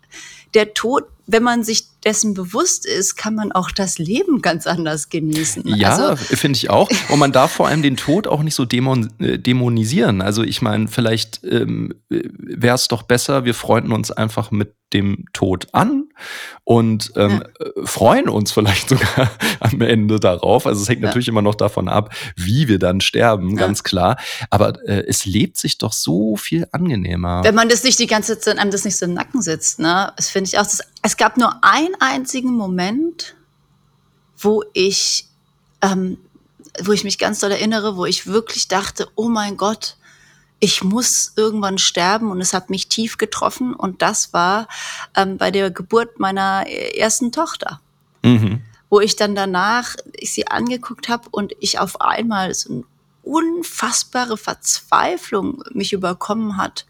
[0.53, 5.09] der Tod wenn man sich dessen bewusst ist, kann man auch das Leben ganz anders
[5.09, 5.63] genießen.
[5.65, 6.89] Ja, also, finde ich auch.
[7.09, 10.21] Und man darf vor allem den Tod auch nicht so dämon äh, dämonisieren.
[10.21, 15.25] Also ich meine, vielleicht ähm, wäre es doch besser, wir freunden uns einfach mit dem
[15.33, 16.05] Tod an
[16.63, 17.65] und ähm, ja.
[17.65, 20.65] Äh, freuen uns vielleicht sogar am Ende darauf.
[20.65, 21.07] Also es hängt ja.
[21.07, 23.55] natürlich immer noch davon ab, wie wir dann sterben, ja.
[23.57, 24.17] ganz klar.
[24.49, 27.43] Aber äh, es lebt sich doch so viel angenehmer.
[27.43, 30.13] Wenn man das nicht die ganze Zeit, einem das nicht so im Nacken sitzt, ne?
[30.15, 30.63] Das finde ich auch.
[30.63, 33.37] Das, es gab nur einen einzigen Moment,
[34.37, 35.25] wo ich,
[35.81, 36.17] ähm,
[36.83, 39.95] wo ich mich ganz doll erinnere, wo ich wirklich dachte, oh mein Gott,
[40.59, 44.67] ich muss irgendwann sterben und es hat mich tief getroffen und das war
[45.15, 47.79] ähm, bei der Geburt meiner ersten Tochter.
[48.23, 48.61] Mhm.
[48.89, 52.83] Wo ich dann danach ich sie angeguckt habe und ich auf einmal so eine
[53.23, 56.85] unfassbare Verzweiflung mich überkommen hat,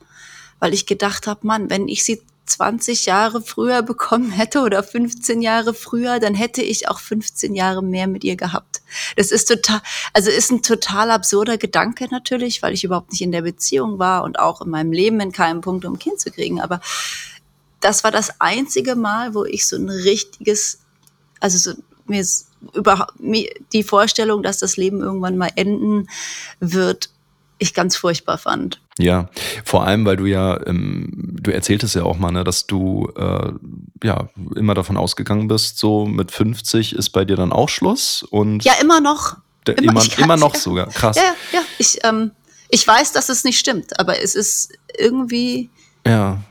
[0.57, 5.41] weil ich gedacht habe, Mann, wenn ich sie 20 Jahre früher bekommen hätte oder 15
[5.41, 8.81] Jahre früher, dann hätte ich auch 15 Jahre mehr mit ihr gehabt.
[9.15, 9.81] Das ist total,
[10.13, 14.23] also ist ein total absurder Gedanke natürlich, weil ich überhaupt nicht in der Beziehung war
[14.23, 16.61] und auch in meinem Leben in keinem Punkt, um ein Kind zu kriegen.
[16.61, 16.81] Aber
[17.81, 20.79] das war das einzige Mal, wo ich so ein richtiges,
[21.39, 22.25] also so, mir
[22.73, 26.09] überhaupt die Vorstellung, dass das Leben irgendwann mal enden
[26.59, 27.09] wird,
[27.59, 28.79] ich ganz furchtbar fand.
[28.97, 29.29] Ja,
[29.63, 33.51] vor allem, weil du ja, ähm, du erzähltest ja auch mal, ne, dass du äh,
[34.03, 38.63] ja immer davon ausgegangen bist, so mit 50 ist bei dir dann auch Schluss und
[38.63, 41.17] ja immer noch, der, immer, immer, immer noch sogar, krass.
[41.17, 42.31] Ja, ja, ich ähm,
[42.69, 45.69] ich weiß, dass es nicht stimmt, aber es ist irgendwie
[46.05, 46.41] ja.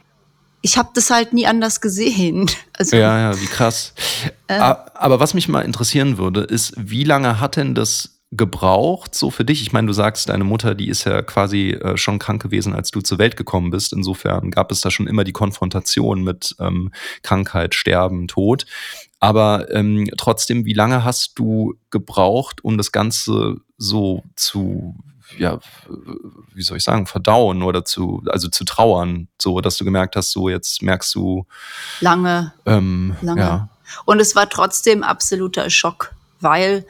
[0.62, 2.50] Ich habe das halt nie anders gesehen.
[2.78, 3.94] Also, ja, ja, wie krass.
[4.48, 9.30] Äh, aber was mich mal interessieren würde, ist, wie lange hat denn das gebraucht, so
[9.30, 9.62] für dich?
[9.62, 12.90] Ich meine, du sagst, deine Mutter, die ist ja quasi äh, schon krank gewesen, als
[12.90, 13.92] du zur Welt gekommen bist.
[13.92, 18.66] Insofern gab es da schon immer die Konfrontation mit ähm, Krankheit, Sterben, Tod.
[19.20, 24.96] Aber ähm, trotzdem, wie lange hast du gebraucht, um das Ganze so zu,
[25.38, 25.60] ja,
[26.52, 30.32] wie soll ich sagen, verdauen oder zu, also zu trauern, so dass du gemerkt hast,
[30.32, 31.46] so jetzt merkst du.
[32.00, 32.52] Lange.
[32.66, 33.40] Ähm, lange.
[33.40, 33.68] Ja.
[34.04, 36.84] Und es war trotzdem absoluter Schock, weil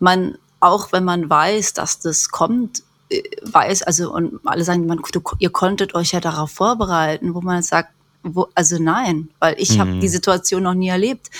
[0.00, 5.00] man auch wenn man weiß, dass das kommt, äh, weiß, also und alle sagen, man,
[5.12, 7.90] du, ihr konntet euch ja darauf vorbereiten, wo man sagt,
[8.22, 9.80] wo, also nein, weil ich mhm.
[9.80, 11.30] habe die Situation noch nie erlebt.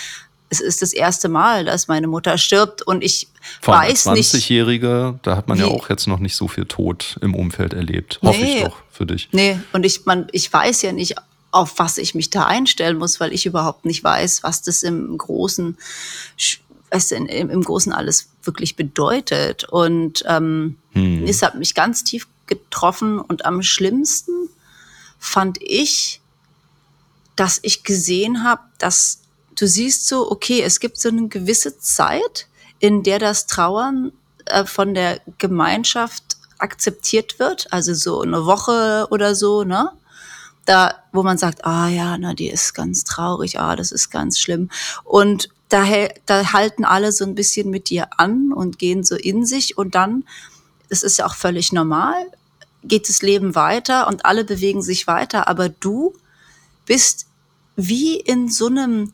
[0.49, 3.29] Es ist das erste Mal, dass meine Mutter stirbt und ich
[3.61, 7.17] Vor weiß als 20-Jährige, da hat man ja auch jetzt noch nicht so viel Tod
[7.21, 8.19] im Umfeld erlebt.
[8.21, 9.29] Hoffe nee, ich doch für dich.
[9.31, 11.15] Nee, und ich, man, ich weiß ja nicht,
[11.49, 15.17] auf was ich mich da einstellen muss, weil ich überhaupt nicht weiß, was das im
[15.17, 15.77] Großen
[16.93, 19.65] was in, im, im Großen alles wirklich bedeutet.
[19.65, 21.25] Und ähm, hm.
[21.27, 24.49] es hat mich ganz tief getroffen und am schlimmsten
[25.17, 26.21] fand ich,
[27.35, 29.21] dass ich gesehen habe, dass
[29.55, 32.47] du siehst so, okay, es gibt so eine gewisse Zeit,
[32.79, 34.11] in der das Trauern
[34.45, 39.91] äh, von der Gemeinschaft akzeptiert wird, also so eine Woche oder so, ne?
[40.65, 44.39] Da, wo man sagt, ah ja, na, die ist ganz traurig, ah, das ist ganz
[44.39, 44.69] schlimm.
[45.03, 45.85] Und da,
[46.25, 49.95] da halten alle so ein bisschen mit dir an und gehen so in sich und
[49.95, 50.23] dann,
[50.89, 52.31] das ist ja auch völlig normal,
[52.83, 56.13] geht das Leben weiter und alle bewegen sich weiter, aber du
[56.85, 57.25] bist
[57.75, 59.13] wie in so einem,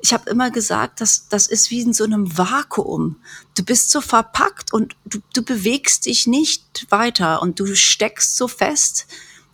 [0.00, 3.16] ich habe immer gesagt, das, das ist wie in so einem Vakuum.
[3.56, 8.46] Du bist so verpackt und du, du bewegst dich nicht weiter und du steckst so
[8.46, 9.06] fest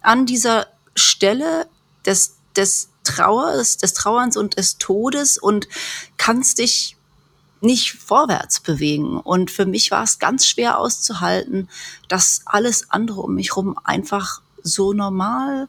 [0.02, 1.66] an dieser Stelle
[2.06, 5.68] des, des Trauers, des Trauerns und des Todes und
[6.16, 6.96] kannst dich
[7.60, 9.18] nicht vorwärts bewegen.
[9.18, 11.68] Und für mich war es ganz schwer auszuhalten,
[12.08, 15.68] dass alles andere um mich herum einfach so normal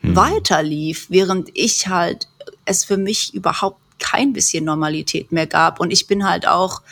[0.00, 0.14] hm.
[0.14, 2.28] weiterlief, während ich halt
[2.64, 5.80] es für mich überhaupt kein bisschen Normalität mehr gab.
[5.80, 6.82] Und ich bin halt auch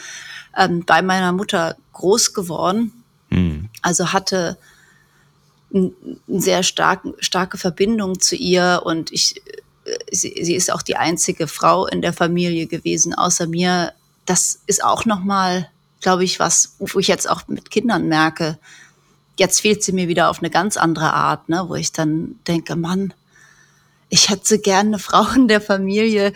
[0.56, 2.92] ähm, bei meiner Mutter groß geworden.
[3.28, 3.68] Hm.
[3.82, 4.56] Also hatte
[5.72, 5.92] eine
[6.26, 9.40] sehr stark, starke Verbindung zu ihr und ich
[10.10, 13.92] sie, sie ist auch die einzige Frau in der Familie gewesen, außer mir.
[14.26, 15.68] Das ist auch nochmal,
[16.00, 18.58] glaube ich, was, wo ich jetzt auch mit Kindern merke,
[19.38, 22.76] jetzt fehlt sie mir wieder auf eine ganz andere Art, ne, wo ich dann denke,
[22.76, 23.14] Mann,
[24.08, 26.32] ich hätte gerne eine Frau in der Familie,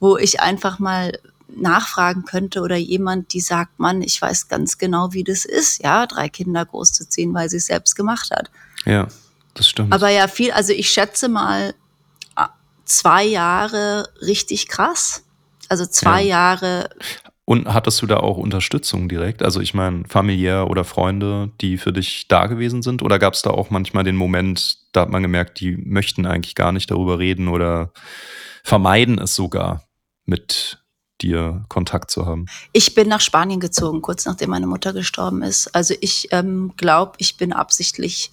[0.00, 1.18] wo ich einfach mal
[1.48, 6.06] nachfragen könnte oder jemand, die sagt, Mann, ich weiß ganz genau, wie das ist, ja,
[6.06, 8.50] drei Kinder großzuziehen, weil sie es selbst gemacht hat.
[8.86, 9.08] Ja,
[9.54, 9.92] das stimmt.
[9.92, 11.74] Aber ja, viel, also ich schätze mal
[12.86, 15.24] zwei Jahre richtig krass.
[15.68, 16.28] Also zwei ja.
[16.28, 16.88] Jahre.
[17.44, 19.42] Und hattest du da auch Unterstützung direkt?
[19.42, 23.02] Also ich meine, familiär oder Freunde, die für dich da gewesen sind?
[23.02, 26.54] Oder gab es da auch manchmal den Moment, da hat man gemerkt, die möchten eigentlich
[26.54, 27.92] gar nicht darüber reden oder
[28.64, 29.84] vermeiden es sogar
[30.24, 30.78] mit
[31.20, 32.46] dir Kontakt zu haben?
[32.72, 35.68] Ich bin nach Spanien gezogen, kurz nachdem meine Mutter gestorben ist.
[35.68, 38.30] Also ich ähm, glaube, ich bin absichtlich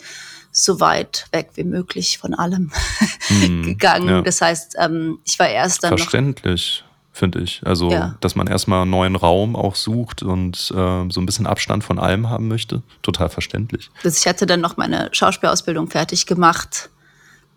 [0.54, 2.72] so weit weg wie möglich von allem
[3.28, 4.08] hm, gegangen.
[4.08, 4.22] Ja.
[4.22, 5.90] Das heißt, ähm, ich war erst dann.
[5.90, 7.62] Verständlich, finde ich.
[7.66, 8.16] Also, ja.
[8.22, 11.98] dass man erstmal einen neuen Raum auch sucht und äh, so ein bisschen Abstand von
[11.98, 12.84] allem haben möchte.
[13.02, 13.90] Total verständlich.
[14.04, 16.92] Also ich hatte dann noch meine Schauspielausbildung fertig gemacht,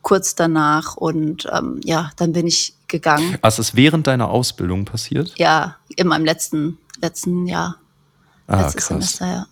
[0.00, 0.96] kurz danach.
[0.96, 3.36] Und ähm, ja, dann bin ich gegangen.
[3.42, 5.34] Also es ist während deiner Ausbildung passiert?
[5.36, 7.76] Ja, in meinem letzten, letzten Jahr.
[8.46, 8.88] Ah, Letztes krass.
[8.88, 9.46] Semester, ja.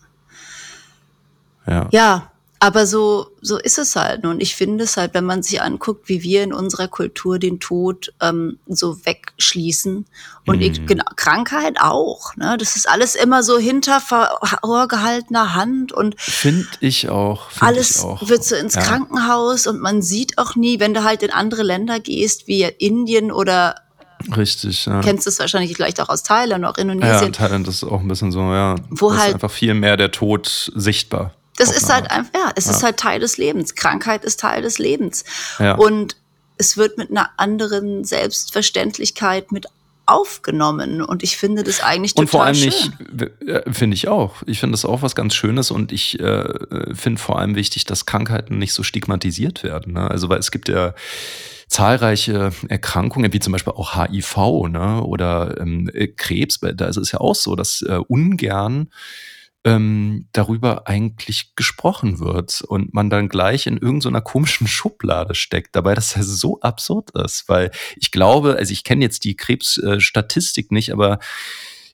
[1.67, 1.89] Ja.
[1.93, 2.31] ja,
[2.61, 4.25] aber so, so ist es halt.
[4.25, 7.61] Und ich finde es halt, wenn man sich anguckt, wie wir in unserer Kultur den
[7.61, 10.07] Tod ähm, so wegschließen
[10.47, 10.63] und mhm.
[10.63, 12.35] ich, genau, Krankheit auch.
[12.37, 12.57] Ne?
[12.59, 17.51] Das ist alles immer so hinter vorgehaltener Hand und finde ich auch.
[17.51, 18.29] Find alles ich auch.
[18.29, 18.83] wird so ins ja.
[18.83, 23.31] Krankenhaus und man sieht auch nie, wenn du halt in andere Länder gehst, wie Indien
[23.31, 23.77] oder
[24.35, 25.01] Richtig, ja.
[25.03, 27.25] Kennst du es wahrscheinlich vielleicht auch aus Thailand, auch Indonesien.
[27.25, 28.77] Ja, Thailand ist auch ein bisschen so, ja.
[28.89, 31.35] Wo halt ist einfach viel mehr der Tod sichtbar.
[31.57, 32.73] Das ist halt einfach, ja, es ja.
[32.73, 33.75] ist halt Teil des Lebens.
[33.75, 35.25] Krankheit ist Teil des Lebens.
[35.59, 35.75] Ja.
[35.75, 36.17] Und
[36.57, 39.67] es wird mit einer anderen Selbstverständlichkeit mit
[40.07, 42.67] aufgenommen und ich finde das eigentlich total Und vor allem schön.
[42.67, 44.43] nicht, finde ich auch.
[44.47, 46.45] Ich finde das auch was ganz Schönes und ich äh,
[46.93, 49.95] finde vor allem wichtig, dass Krankheiten nicht so stigmatisiert werden.
[49.95, 50.11] Ne?
[50.11, 50.95] Also weil es gibt ja
[51.69, 54.37] zahlreiche Erkrankungen, wie zum Beispiel auch HIV
[54.69, 55.03] ne?
[55.03, 56.61] oder ähm, Krebs.
[56.61, 58.91] Da ist es ja auch so, dass äh, ungern
[59.65, 65.95] ähm, darüber eigentlich gesprochen wird und man dann gleich in irgendeiner komischen Schublade steckt, dabei
[65.95, 70.93] das ja so absurd ist, weil ich glaube, also ich kenne jetzt die Krebsstatistik nicht,
[70.93, 71.19] aber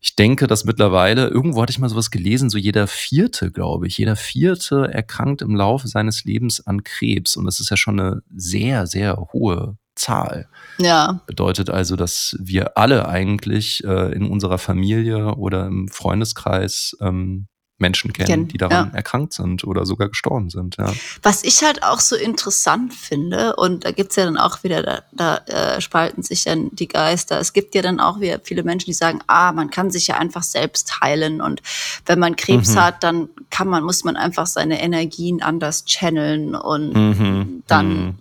[0.03, 3.99] ich denke, dass mittlerweile, irgendwo hatte ich mal sowas gelesen, so jeder Vierte, glaube ich,
[3.99, 7.37] jeder Vierte erkrankt im Laufe seines Lebens an Krebs.
[7.37, 10.49] Und das ist ja schon eine sehr, sehr hohe Zahl.
[10.79, 11.21] Ja.
[11.27, 17.49] Bedeutet also, dass wir alle eigentlich äh, in unserer Familie oder im Freundeskreis ähm,
[17.81, 18.97] Menschen kennen, kennen die daran ja.
[18.97, 20.77] erkrankt sind oder sogar gestorben sind.
[20.79, 20.93] Ja.
[21.23, 25.03] Was ich halt auch so interessant finde, und da gibt's ja dann auch wieder, da,
[25.13, 27.41] da äh, spalten sich dann die Geister.
[27.41, 30.19] Es gibt ja dann auch wieder viele Menschen, die sagen, ah, man kann sich ja
[30.19, 31.41] einfach selbst heilen.
[31.41, 31.63] Und
[32.07, 32.81] wenn man Krebs mhm.
[32.81, 37.63] hat, dann kann man, muss man einfach seine Energien anders channeln und mhm.
[37.67, 38.15] dann mhm.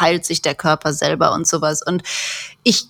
[0.00, 1.82] heilt sich der Körper selber und sowas.
[1.86, 2.02] Und
[2.62, 2.88] ich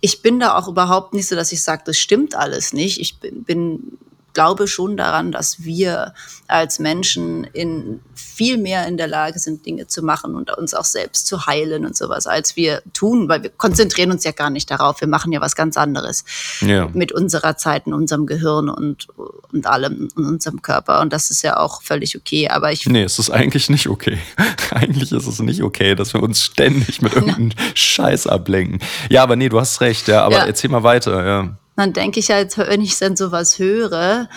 [0.00, 3.00] ich bin da auch überhaupt nicht so, dass ich sage, das stimmt alles nicht.
[3.00, 3.98] Ich bin, bin
[4.32, 6.14] glaube schon daran, dass wir
[6.46, 10.84] als Menschen in viel mehr in der Lage sind, Dinge zu machen und uns auch
[10.84, 14.70] selbst zu heilen und sowas, als wir tun, weil wir konzentrieren uns ja gar nicht
[14.70, 15.00] darauf.
[15.00, 16.24] Wir machen ja was ganz anderes
[16.60, 16.88] ja.
[16.92, 19.08] mit unserer Zeit, in unserem Gehirn und,
[19.52, 21.00] und allem in unserem Körper.
[21.00, 22.48] Und das ist ja auch völlig okay.
[22.48, 22.86] Aber ich.
[22.86, 24.18] Nee, es ist eigentlich nicht okay.
[24.70, 28.80] eigentlich ist es nicht okay, dass wir uns ständig mit irgendeinem Scheiß ablenken.
[29.10, 30.24] Ja, aber nee, du hast recht, ja.
[30.24, 30.46] Aber ja.
[30.46, 34.28] erzähl mal weiter, ja dann denke ich halt, wenn ich dann sowas höre,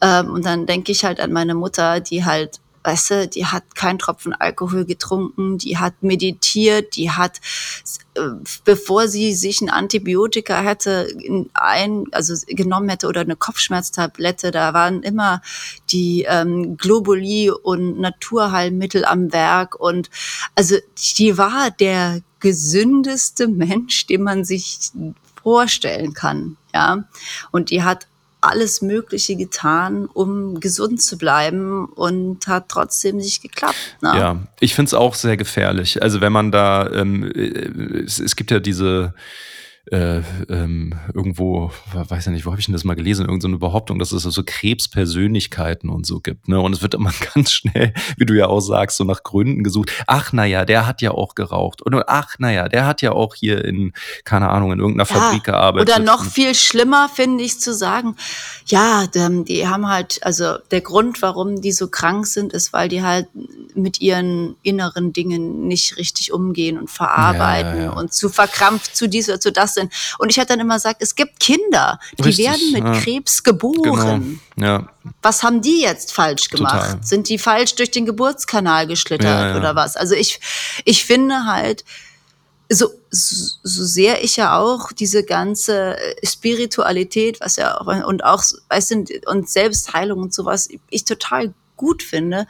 [0.00, 3.74] ähm, und dann denke ich halt an meine Mutter, die halt, weißt du, die hat
[3.74, 7.38] keinen Tropfen Alkohol getrunken, die hat meditiert, die hat,
[8.14, 8.20] äh,
[8.64, 11.08] bevor sie sich ein Antibiotika hätte
[11.52, 15.42] ein, also genommen hätte oder eine Kopfschmerztablette, da waren immer
[15.90, 20.08] die ähm, Globuli und Naturheilmittel am Werk und
[20.54, 20.76] also
[21.18, 24.78] die war der gesündeste Mensch, den man sich
[25.42, 27.04] vorstellen kann, ja.
[27.50, 28.06] Und die hat
[28.40, 33.96] alles Mögliche getan, um gesund zu bleiben und hat trotzdem nicht geklappt.
[34.00, 34.12] Ne?
[34.16, 36.02] Ja, ich finde es auch sehr gefährlich.
[36.02, 39.14] Also wenn man da, ähm, es, es gibt ja diese
[39.86, 43.58] äh, ähm, irgendwo, weiß ja nicht, wo habe ich denn das mal gelesen, irgendeine so
[43.58, 46.48] Behauptung, dass es so Krebspersönlichkeiten und so gibt.
[46.48, 46.60] Ne?
[46.60, 49.90] Und es wird immer ganz schnell, wie du ja auch sagst, so nach Gründen gesucht.
[50.06, 51.82] Ach, naja, der hat ja auch geraucht.
[51.82, 53.92] Und ach, naja, der hat ja auch hier in,
[54.24, 55.88] keine Ahnung, in irgendeiner ja, Fabrik gearbeitet.
[55.88, 58.16] Oder noch viel schlimmer, finde ich, zu sagen,
[58.66, 63.02] ja, die haben halt, also der Grund, warum die so krank sind, ist, weil die
[63.02, 63.28] halt
[63.74, 69.08] mit ihren inneren Dingen nicht richtig umgehen und verarbeiten ja, ja, und zu verkrampft zu
[69.08, 69.92] dies oder zu das sind.
[70.18, 74.40] Und ich hätte dann immer gesagt, es gibt Kinder, die richtig, werden mit Krebs geboren.
[74.56, 74.68] Genau.
[74.68, 74.88] Ja.
[75.22, 76.90] Was haben die jetzt falsch gemacht?
[76.90, 77.02] Total.
[77.02, 79.96] Sind die falsch durch den Geburtskanal geschlittert oder was?
[79.96, 80.40] Also ich,
[80.84, 81.84] ich finde halt,
[82.72, 88.44] so, so, so sehr ich ja auch diese ganze Spiritualität, was ja auch, und auch,
[88.68, 92.46] weißt du, und Selbstheilung und sowas, ich total gut finde,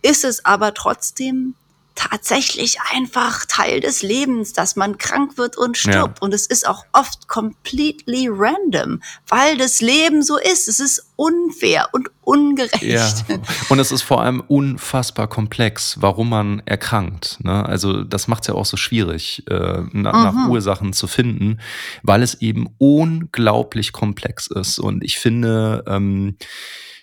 [0.00, 1.54] ist es aber trotzdem
[1.98, 6.18] tatsächlich einfach Teil des Lebens, dass man krank wird und stirbt.
[6.18, 6.22] Ja.
[6.22, 10.68] Und es ist auch oft completely random, weil das Leben so ist.
[10.68, 12.82] Es ist unfair und ungerecht.
[12.82, 13.04] Ja.
[13.70, 17.38] Und es ist vor allem unfassbar komplex, warum man erkrankt.
[17.42, 17.64] Ne?
[17.66, 20.02] Also das macht es ja auch so schwierig, äh, na, mhm.
[20.02, 21.58] nach Ursachen zu finden,
[22.02, 24.78] weil es eben unglaublich komplex ist.
[24.78, 26.36] Und ich finde, ähm,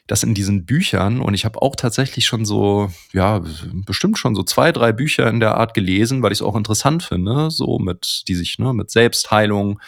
[0.08, 3.42] dass in diesen Büchern, und ich habe auch tatsächlich schon so, ja,
[3.86, 7.04] bestimmt schon so zwei, drei Bücher in der Art gelesen, weil ich es auch interessant
[7.04, 9.80] finde, so mit, die sich ne, mit Selbstheilung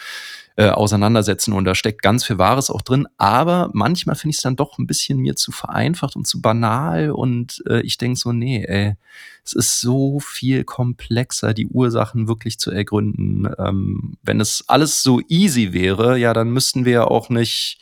[0.56, 1.52] äh, auseinandersetzen.
[1.52, 4.76] Und da steckt ganz viel Wahres auch drin, aber manchmal finde ich es dann doch
[4.78, 7.12] ein bisschen mir zu vereinfacht und zu banal.
[7.12, 8.96] Und äh, ich denke so, nee, ey,
[9.44, 13.48] es ist so viel komplexer, die Ursachen wirklich zu ergründen.
[13.56, 17.78] Ähm, wenn es alles so easy wäre, ja, dann müssten wir ja auch nicht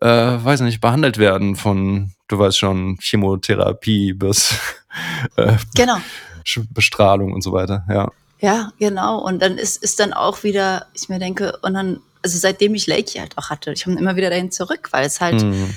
[0.00, 4.54] äh, weiß nicht, behandelt werden von, du weißt schon, Chemotherapie bis
[5.36, 5.98] äh, genau.
[6.70, 8.10] Bestrahlung und so weiter, ja.
[8.40, 9.18] Ja, genau.
[9.18, 12.86] Und dann ist, ist dann auch wieder, ich mir denke, und dann, also seitdem ich
[12.86, 15.74] Lakey halt auch hatte, ich komme immer wieder dahin zurück, weil es halt, mhm.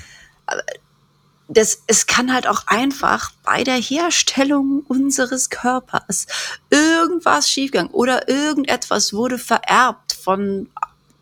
[1.48, 6.26] das, es kann halt auch einfach bei der Herstellung unseres Körpers
[6.70, 10.68] irgendwas schiefgegangen oder irgendetwas wurde vererbt von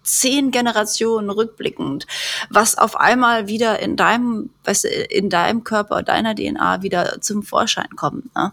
[0.02, 2.06] zehn Generationen rückblickend,
[2.50, 7.42] was auf einmal wieder in deinem, weißt du, in deinem Körper, deiner DNA wieder zum
[7.42, 8.34] Vorschein kommt.
[8.34, 8.52] Ne?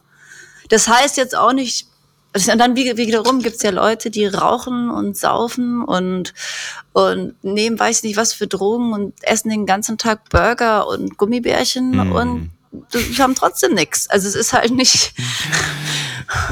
[0.69, 1.87] Das heißt jetzt auch nicht,
[2.35, 6.35] und dann wiederum gibt's ja Leute, die rauchen und saufen und,
[6.93, 12.09] und nehmen weiß nicht was für Drogen und essen den ganzen Tag Burger und Gummibärchen
[12.09, 12.11] mm.
[12.11, 12.51] und
[13.19, 14.09] haben trotzdem nichts.
[14.09, 15.13] Also es ist halt nicht.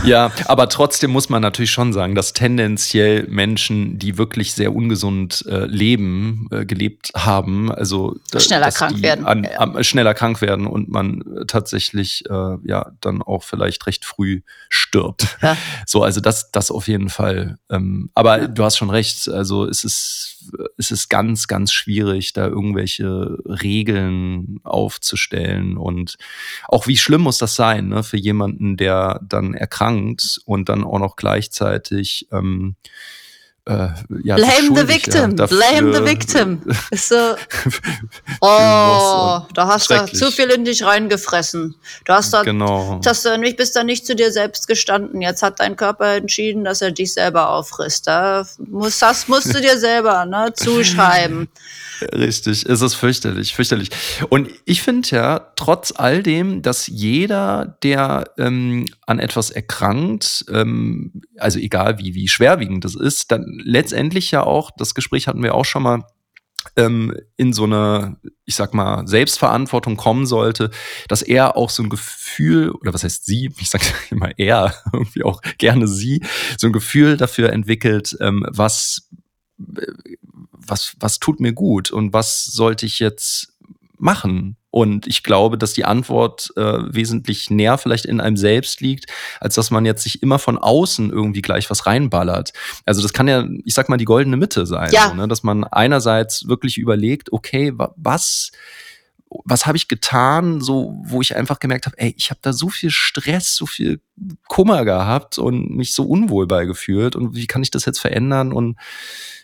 [0.04, 5.46] Ja, aber trotzdem muss man natürlich schon sagen, dass tendenziell Menschen, die wirklich sehr ungesund
[5.48, 10.90] äh, leben, äh, gelebt haben, also schneller krank werden, an, an, schneller krank werden und
[10.90, 15.38] man tatsächlich äh, ja dann auch vielleicht recht früh stirbt.
[15.44, 15.56] Ja.
[15.86, 17.60] So, also das, das auf jeden Fall.
[17.70, 18.48] Ähm, aber ja.
[18.48, 19.30] du hast schon recht.
[19.30, 20.38] Also es ist
[20.78, 25.78] es ist ganz, ganz schwierig, da irgendwelche Regeln aufzustellen.
[25.78, 26.07] Und
[26.68, 31.00] auch wie schlimm muss das sein, ne, für jemanden, der dann erkrankt und dann auch
[31.00, 32.76] noch gleichzeitig ähm,
[33.68, 33.90] äh,
[34.24, 36.62] ja, Blame the victim, ja, blame the victim.
[36.92, 37.36] Ist so,
[38.40, 41.76] oh, da hast du zu viel in dich reingefressen.
[42.06, 43.02] Du hast da, genau.
[43.06, 45.22] hast du nicht, bist da nicht zu dir selbst gestanden.
[45.22, 48.08] Jetzt hat dein Körper entschieden, dass er dich selber auffrisst.
[48.08, 51.50] Da musst, das musst du dir selber ne, zuschreiben.
[52.14, 53.90] Richtig, es ist fürchterlich, fürchterlich.
[54.30, 61.24] Und ich finde ja, trotz all dem, dass jeder, der ähm, an etwas erkrankt, ähm,
[61.38, 65.56] also egal wie, wie schwerwiegend das ist, dann letztendlich ja auch, das Gespräch hatten wir
[65.56, 66.04] auch schon mal,
[66.76, 70.70] ähm, in so eine, ich sag mal, Selbstverantwortung kommen sollte,
[71.08, 75.24] dass er auch so ein Gefühl, oder was heißt sie, ich sage immer er, irgendwie
[75.24, 76.24] auch gerne sie,
[76.58, 79.10] so ein Gefühl dafür entwickelt, ähm, was
[80.68, 83.54] was, was tut mir gut und was sollte ich jetzt
[83.98, 84.57] machen?
[84.70, 89.06] Und ich glaube, dass die Antwort äh, wesentlich näher vielleicht in einem selbst liegt,
[89.40, 92.52] als dass man jetzt sich immer von außen irgendwie gleich was reinballert.
[92.86, 94.92] Also das kann ja, ich sag mal, die goldene Mitte sein.
[94.92, 95.10] Ja.
[95.10, 95.28] So, ne?
[95.28, 98.52] Dass man einerseits wirklich überlegt, okay, was
[99.44, 102.70] was habe ich getan, so wo ich einfach gemerkt habe, ey, ich habe da so
[102.70, 104.00] viel Stress, so viel
[104.48, 108.78] Kummer gehabt und mich so unwohl beigefühlt und wie kann ich das jetzt verändern und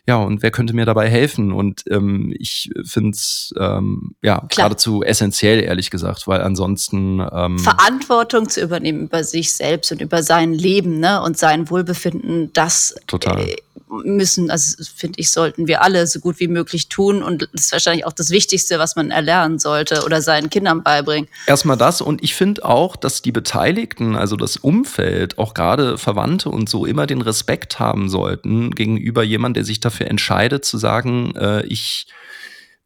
[0.06, 1.54] ja, und wer könnte mir dabei helfen?
[1.54, 8.50] Und ähm, ich finde es ähm, ja geradezu essentiell, ehrlich gesagt, weil ansonsten ähm, Verantwortung
[8.50, 13.48] zu übernehmen über sich selbst und über sein Leben ne, und sein Wohlbefinden, das Total.
[13.48, 13.56] Äh,
[14.04, 17.21] müssen, also finde ich, sollten wir alle so gut wie möglich tun.
[17.21, 21.30] Und das ist wahrscheinlich auch das Wichtigste, was man erlernen sollte oder seinen Kindern beibringen.
[21.48, 22.02] Erstmal das.
[22.02, 26.86] Und ich finde auch, dass die Beteiligten, also das Umfeld, auch gerade Verwandte und so,
[26.86, 32.08] immer den Respekt haben sollten gegenüber jemand, der sich dafür entscheidet, zu sagen, äh, ich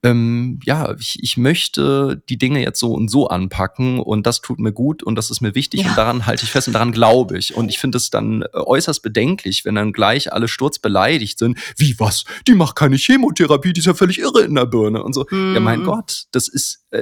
[0.04, 4.60] ähm, ja, ich, ich möchte die Dinge jetzt so und so anpacken und das tut
[4.60, 5.90] mir gut und das ist mir wichtig ja.
[5.90, 7.56] und daran halte ich fest und daran glaube ich.
[7.56, 11.58] Und ich finde es dann äh, äußerst bedenklich, wenn dann gleich alle sturzbeleidigt sind.
[11.78, 12.26] Wie was?
[12.48, 15.26] Die macht keine Chemotherapie, die ist ja völlig irre in der Birne und so.
[15.32, 15.56] Mhm.
[15.56, 15.86] Ja, mein mhm.
[15.86, 17.02] Gott, das ist äh,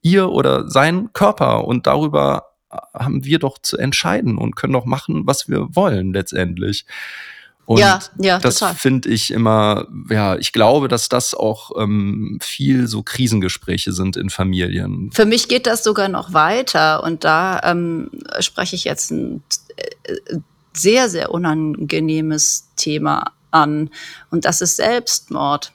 [0.00, 5.26] ihr oder sein Körper und darüber haben wir doch zu entscheiden und können doch machen,
[5.26, 6.86] was wir wollen letztendlich.
[7.70, 12.88] Und ja, ja, das finde ich immer, ja, ich glaube, dass das auch ähm, viel
[12.88, 15.10] so Krisengespräche sind in Familien.
[15.12, 18.10] Für mich geht das sogar noch weiter und da ähm,
[18.40, 19.44] spreche ich jetzt ein
[19.76, 20.38] äh,
[20.72, 23.90] sehr, sehr unangenehmes Thema an
[24.30, 25.72] und das ist Selbstmord.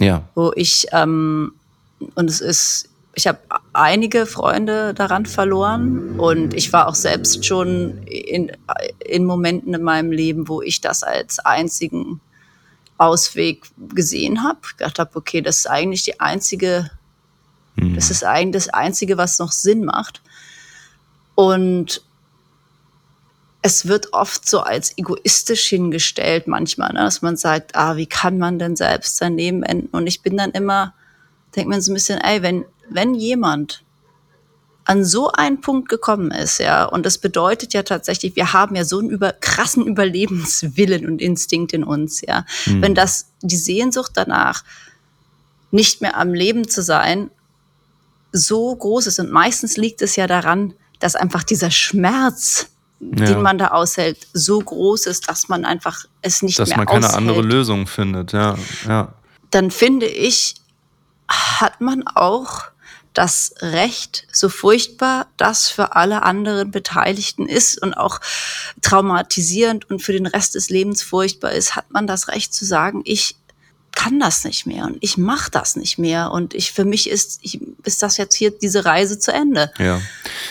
[0.00, 0.22] Ja.
[0.34, 1.52] Wo ich, ähm,
[2.14, 3.40] und es ist ich habe
[3.72, 8.52] einige Freunde daran verloren und ich war auch selbst schon in,
[9.00, 12.20] in Momenten in meinem Leben, wo ich das als einzigen
[12.96, 14.60] Ausweg gesehen habe.
[14.76, 16.90] Gedacht habe, okay, das ist eigentlich die einzige,
[17.76, 17.94] mhm.
[17.94, 20.22] das ist eigentlich das Einzige, was noch Sinn macht.
[21.34, 22.02] Und
[23.62, 27.00] es wird oft so als egoistisch hingestellt manchmal, ne?
[27.00, 29.88] dass man sagt, ah, wie kann man denn selbst sein Leben enden?
[29.88, 30.94] Und ich bin dann immer,
[31.58, 33.84] denkt man so ein bisschen, ey, wenn, wenn jemand
[34.84, 38.84] an so einen Punkt gekommen ist, ja, und das bedeutet ja tatsächlich, wir haben ja
[38.84, 42.46] so einen über, krassen Überlebenswillen und Instinkt in uns, ja.
[42.64, 42.82] Mhm.
[42.82, 44.64] Wenn das, die Sehnsucht danach,
[45.70, 47.30] nicht mehr am Leben zu sein,
[48.32, 53.26] so groß ist, und meistens liegt es ja daran, dass einfach dieser Schmerz, ja.
[53.26, 57.02] den man da aushält, so groß ist, dass man einfach es nicht dass mehr aushält.
[57.02, 58.56] Dass man keine andere Lösung findet, ja,
[58.86, 59.12] ja.
[59.50, 60.54] Dann finde ich,
[61.28, 62.64] hat man auch
[63.14, 68.20] das Recht, so furchtbar das für alle anderen Beteiligten ist und auch
[68.80, 73.02] traumatisierend und für den Rest des Lebens furchtbar ist, hat man das Recht zu sagen,
[73.04, 73.36] ich
[73.92, 77.40] kann das nicht mehr und ich mache das nicht mehr und ich für mich ist
[77.42, 79.72] ich, ist das jetzt hier diese Reise zu Ende.
[79.78, 80.00] Ja.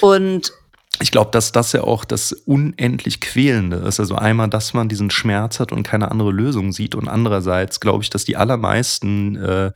[0.02, 0.52] Und
[1.00, 4.00] ich glaube, dass das ja auch das unendlich Quälende ist.
[4.00, 6.96] Also einmal, dass man diesen Schmerz hat und keine andere Lösung sieht.
[6.96, 9.72] Und andererseits glaube ich, dass die allermeisten, äh,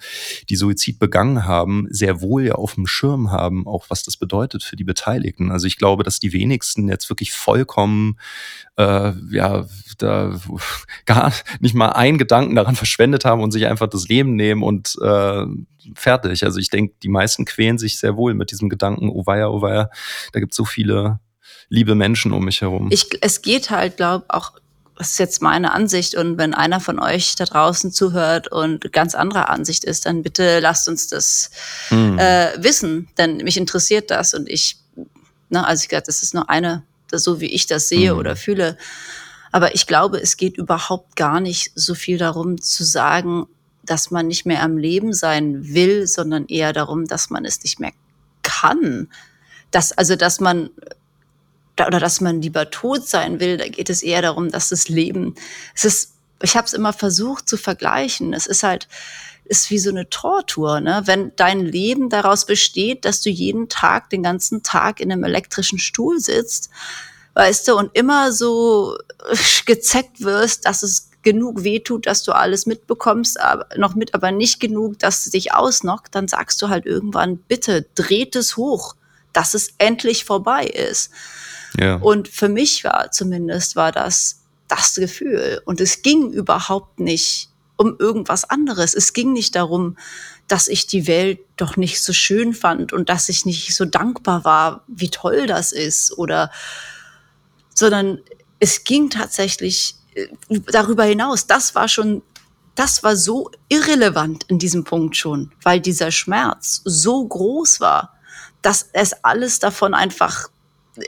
[0.49, 4.63] die Suizid begangen haben, sehr wohl ja auf dem Schirm haben, auch was das bedeutet
[4.63, 5.51] für die Beteiligten.
[5.51, 8.17] Also ich glaube, dass die wenigsten jetzt wirklich vollkommen,
[8.77, 9.65] äh, ja,
[9.99, 10.39] da
[11.05, 14.97] gar nicht mal einen Gedanken daran verschwendet haben und sich einfach das Leben nehmen und
[15.01, 15.45] äh,
[15.95, 16.43] fertig.
[16.45, 19.61] Also ich denke, die meisten quälen sich sehr wohl mit diesem Gedanken, oh weia, oh
[19.61, 19.89] weia,
[20.31, 21.10] da gibt es so viele
[21.71, 22.89] liebe Menschen um mich herum.
[22.91, 24.51] Ich, es geht halt, glaube auch,
[24.97, 29.15] das ist jetzt meine Ansicht und wenn einer von euch da draußen zuhört und ganz
[29.15, 31.49] anderer Ansicht ist, dann bitte lasst uns das
[31.87, 32.19] hm.
[32.19, 34.77] äh, wissen, denn mich interessiert das und ich,
[35.49, 38.11] na, ne, also ich glaube, das ist nur eine, das, so wie ich das sehe
[38.11, 38.17] hm.
[38.19, 38.77] oder fühle.
[39.53, 43.47] Aber ich glaube, es geht überhaupt gar nicht so viel darum zu sagen,
[43.83, 47.79] dass man nicht mehr am Leben sein will, sondern eher darum, dass man es nicht
[47.79, 47.91] mehr
[48.43, 49.07] kann.
[49.71, 50.69] Dass, also, dass man
[51.87, 55.35] oder dass man lieber tot sein will, da geht es eher darum, dass das Leben,
[55.75, 58.33] es ist, ich habe es immer versucht zu vergleichen.
[58.33, 58.87] Es ist halt,
[59.45, 61.03] ist wie so eine Tortur, ne?
[61.05, 65.77] Wenn dein Leben daraus besteht, dass du jeden Tag, den ganzen Tag in einem elektrischen
[65.77, 66.69] Stuhl sitzt,
[67.33, 68.97] weißt du, und immer so
[69.65, 74.59] gezeckt wirst, dass es genug wehtut, dass du alles mitbekommst, aber noch mit, aber nicht
[74.59, 78.95] genug, dass es dich ausnockt, dann sagst du halt irgendwann, bitte dreht es hoch,
[79.33, 81.11] dass es endlich vorbei ist.
[81.77, 81.95] Ja.
[81.95, 85.61] Und für mich war zumindest war das das Gefühl.
[85.65, 88.93] Und es ging überhaupt nicht um irgendwas anderes.
[88.93, 89.97] Es ging nicht darum,
[90.47, 94.45] dass ich die Welt doch nicht so schön fand und dass ich nicht so dankbar
[94.45, 96.51] war, wie toll das ist oder,
[97.73, 98.19] sondern
[98.59, 100.27] es ging tatsächlich äh,
[100.71, 102.21] darüber hinaus, das war schon,
[102.75, 108.17] das war so irrelevant in diesem Punkt schon, weil dieser Schmerz so groß war,
[108.61, 110.49] dass es alles davon einfach,
[110.97, 111.03] äh,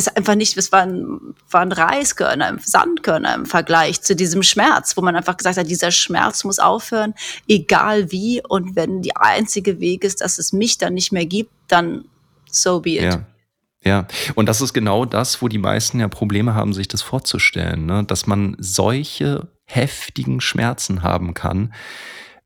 [0.00, 5.36] es einfach nicht, es waren, Reiskörner, Sandkörner im Vergleich zu diesem Schmerz, wo man einfach
[5.36, 7.14] gesagt hat, dieser Schmerz muss aufhören,
[7.48, 8.42] egal wie.
[8.46, 12.04] Und wenn die einzige Weg ist, dass es mich dann nicht mehr gibt, dann
[12.50, 13.02] so be it.
[13.02, 13.26] Ja.
[13.82, 17.86] Ja, und das ist genau das, wo die meisten ja Probleme haben, sich das vorzustellen,
[17.86, 18.04] ne?
[18.04, 21.72] dass man solche heftigen Schmerzen haben kann,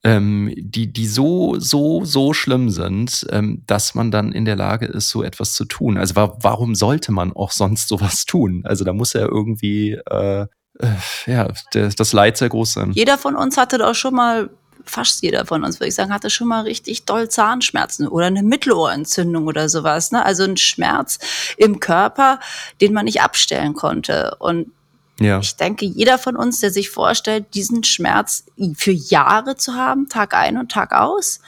[0.05, 4.87] ähm, die, die so, so, so schlimm sind, ähm, dass man dann in der Lage
[4.87, 5.97] ist, so etwas zu tun.
[5.97, 8.63] Also wa warum sollte man auch sonst sowas tun?
[8.65, 10.47] Also da muss ja irgendwie äh,
[10.79, 10.87] äh,
[11.27, 12.93] ja, der, das Leid sehr groß sein.
[12.93, 14.51] Jeder von uns hatte doch schon mal,
[14.85, 18.43] fast jeder von uns, würde ich sagen, hatte schon mal richtig doll Zahnschmerzen oder eine
[18.43, 20.13] Mittelohrentzündung oder sowas.
[20.13, 20.25] Ne?
[20.25, 21.19] Also ein Schmerz
[21.57, 22.41] im Körper,
[22.81, 24.37] den man nicht abstellen konnte.
[24.41, 24.73] Und
[25.21, 25.39] ja.
[25.41, 28.45] ich denke, jeder von uns, der sich vorstellt, diesen Schmerz
[28.77, 31.41] für Jahre zu haben, Tag ein und Tag aus,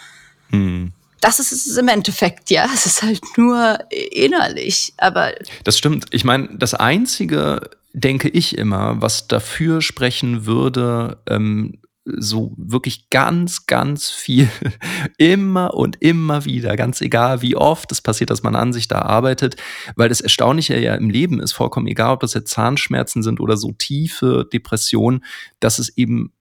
[0.51, 2.69] hm das ist es im Endeffekt, ja.
[2.73, 5.33] Es ist halt nur innerlich, aber.
[5.65, 6.07] Das stimmt.
[6.11, 13.67] Ich meine, das Einzige, denke ich immer, was dafür sprechen würde, ähm, so wirklich ganz,
[13.67, 14.49] ganz viel,
[15.19, 19.01] immer und immer wieder, ganz egal wie oft es passiert, dass man an sich da
[19.03, 19.57] arbeitet,
[19.97, 23.57] weil das Erstaunliche ja im Leben ist, vollkommen egal, ob das jetzt Zahnschmerzen sind oder
[23.57, 25.25] so tiefe Depressionen,
[25.59, 26.33] dass es eben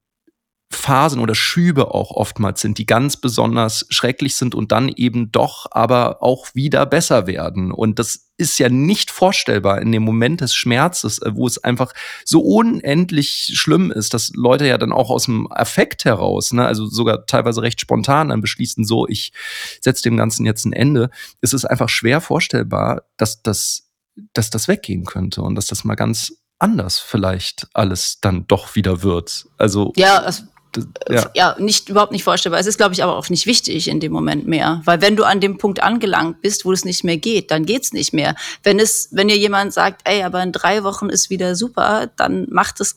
[0.71, 5.67] Phasen oder Schübe auch oftmals sind, die ganz besonders schrecklich sind und dann eben doch
[5.71, 7.71] aber auch wieder besser werden.
[7.71, 11.93] Und das ist ja nicht vorstellbar in dem Moment des Schmerzes, äh, wo es einfach
[12.25, 16.87] so unendlich schlimm ist, dass Leute ja dann auch aus dem Affekt heraus, ne, also
[16.87, 19.33] sogar teilweise recht spontan dann beschließen, so, ich
[19.81, 21.09] setze dem Ganzen jetzt ein Ende.
[21.41, 23.89] Es ist einfach schwer vorstellbar, dass das,
[24.33, 29.03] dass das weggehen könnte und dass das mal ganz anders vielleicht alles dann doch wieder
[29.03, 29.45] wird.
[29.57, 30.43] Also ja, also
[31.09, 31.29] ja.
[31.33, 32.59] ja, nicht überhaupt nicht vorstellbar.
[32.59, 35.23] Es ist, glaube ich, aber auch nicht wichtig in dem Moment mehr, weil wenn du
[35.23, 38.35] an dem Punkt angelangt bist, wo es nicht mehr geht, dann geht's nicht mehr.
[38.63, 42.47] Wenn es, wenn dir jemand sagt, ey, aber in drei Wochen ist wieder super, dann
[42.49, 42.95] macht es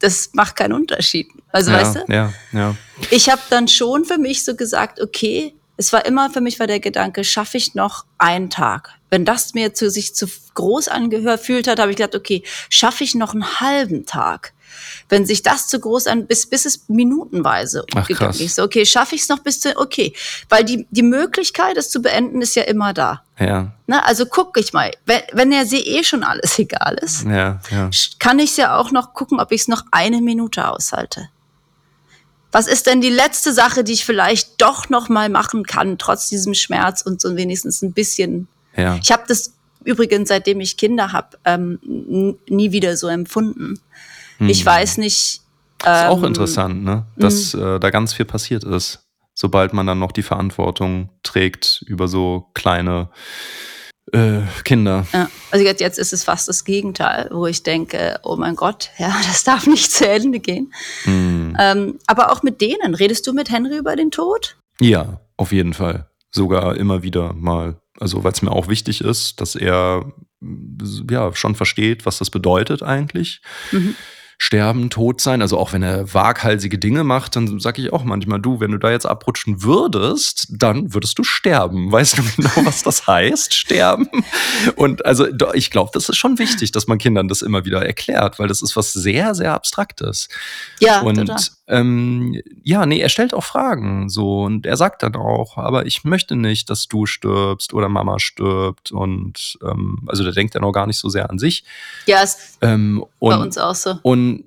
[0.00, 1.28] das macht keinen Unterschied.
[1.50, 2.12] Also ja, weißt du?
[2.12, 2.76] Ja, ja.
[3.10, 6.66] Ich habe dann schon für mich so gesagt, okay, es war immer für mich war
[6.66, 8.90] der Gedanke, schaffe ich noch einen Tag?
[9.10, 13.04] Wenn das mir zu sich zu groß angehört fühlt hat, habe ich gedacht, okay, schaffe
[13.04, 14.52] ich noch einen halben Tag?
[15.08, 18.56] Wenn sich das zu groß an, bis, bis es minutenweise Ach, ist.
[18.56, 20.12] So, okay, schaffe ich es noch bis zu, okay.
[20.48, 23.22] Weil die, die Möglichkeit, es zu beenden, ist ja immer da.
[23.38, 23.72] Ja.
[23.86, 27.60] Ne, also gucke ich mal, wenn, wenn der See eh schon alles egal ist, ja,
[27.70, 27.90] ja.
[28.18, 31.28] kann ich es ja auch noch gucken, ob ich es noch eine Minute aushalte.
[32.52, 36.28] Was ist denn die letzte Sache, die ich vielleicht doch noch mal machen kann, trotz
[36.28, 38.46] diesem Schmerz und so wenigstens ein bisschen?
[38.76, 38.96] Ja.
[39.02, 41.78] Ich habe das übrigens, seitdem ich Kinder habe, ähm,
[42.48, 43.80] nie wieder so empfunden.
[44.44, 44.50] Hm.
[44.50, 45.40] Ich weiß nicht.
[45.78, 47.06] Das ist auch ähm, interessant, ne?
[47.16, 47.76] dass hm.
[47.76, 52.50] äh, da ganz viel passiert ist, sobald man dann noch die Verantwortung trägt über so
[52.54, 53.10] kleine
[54.12, 55.06] äh, Kinder.
[55.12, 58.90] Ja, also jetzt, jetzt ist es fast das Gegenteil, wo ich denke, oh mein Gott,
[58.98, 60.72] ja, das darf nicht zu Ende gehen.
[61.04, 61.56] Hm.
[61.58, 64.56] Ähm, aber auch mit denen, redest du mit Henry über den Tod?
[64.80, 66.08] Ja, auf jeden Fall.
[66.30, 67.80] Sogar immer wieder mal.
[68.00, 70.12] Also, weil es mir auch wichtig ist, dass er
[71.10, 73.40] ja schon versteht, was das bedeutet eigentlich.
[73.70, 73.94] Mhm
[74.38, 75.42] sterben, tot sein.
[75.42, 78.78] Also auch wenn er waghalsige Dinge macht, dann sage ich auch manchmal, du, wenn du
[78.78, 81.92] da jetzt abrutschen würdest, dann würdest du sterben.
[81.92, 84.08] Weißt du genau, was das heißt, sterben?
[84.76, 88.38] Und also ich glaube, das ist schon wichtig, dass man Kindern das immer wieder erklärt,
[88.38, 90.28] weil das ist was sehr, sehr Abstraktes.
[90.80, 91.36] Ja, und total.
[91.66, 96.04] Ähm, ja, nee, er stellt auch Fragen so und er sagt dann auch, aber ich
[96.04, 100.72] möchte nicht, dass du stirbst oder Mama stirbt und ähm, also der denkt dann auch
[100.72, 101.64] gar nicht so sehr an sich.
[102.06, 103.98] Ja, ist ähm, bei uns auch so.
[104.02, 104.44] Und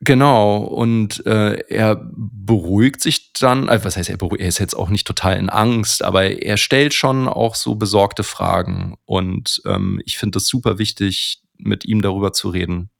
[0.00, 4.74] Genau, und äh, er beruhigt sich dann, also was heißt er beruhigt, er ist jetzt
[4.74, 8.96] auch nicht total in Angst, aber er stellt schon auch so besorgte Fragen.
[9.06, 12.90] Und ähm, ich finde es super wichtig, mit ihm darüber zu reden.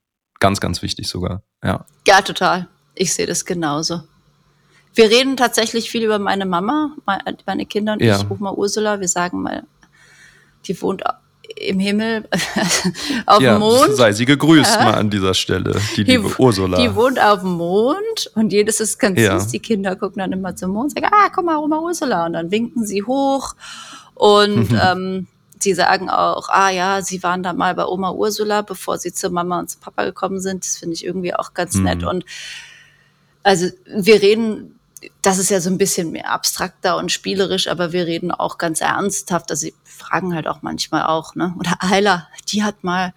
[0.40, 1.84] Ganz, ganz wichtig sogar, ja.
[2.06, 2.68] Ja, total.
[2.94, 4.02] Ich sehe das genauso.
[4.94, 6.94] Wir reden tatsächlich viel über meine Mama,
[7.46, 8.20] meine Kinder und ja.
[8.20, 9.00] ich, Oma Ursula.
[9.00, 9.64] Wir sagen mal,
[10.66, 11.02] die wohnt
[11.56, 12.28] im Himmel
[13.26, 13.96] auf ja, dem Mond.
[13.96, 14.84] Sei sie gegrüßt ja.
[14.84, 16.78] mal an dieser Stelle, die, die liebe Ursula.
[16.78, 19.38] Die wohnt auf dem Mond und jedes ist ganz ja.
[19.38, 19.50] süß.
[19.50, 22.26] Die Kinder gucken dann immer zum Mond und sagen, ah, komm mal, Oma Ursula.
[22.26, 23.54] Und dann winken sie hoch
[24.14, 24.80] und mhm.
[24.82, 25.26] ähm,
[25.58, 29.30] sie sagen auch, ah ja, sie waren da mal bei Oma Ursula, bevor sie zur
[29.30, 30.64] Mama und zum Papa gekommen sind.
[30.64, 31.84] Das finde ich irgendwie auch ganz mhm.
[31.84, 32.04] nett.
[32.04, 32.24] Und
[33.44, 34.80] also wir reden,
[35.22, 38.80] das ist ja so ein bisschen mehr abstrakter und spielerisch, aber wir reden auch ganz
[38.80, 39.50] ernsthaft.
[39.50, 41.54] Also sie fragen halt auch manchmal auch, ne?
[41.58, 43.12] Oder Ayla, die hat mal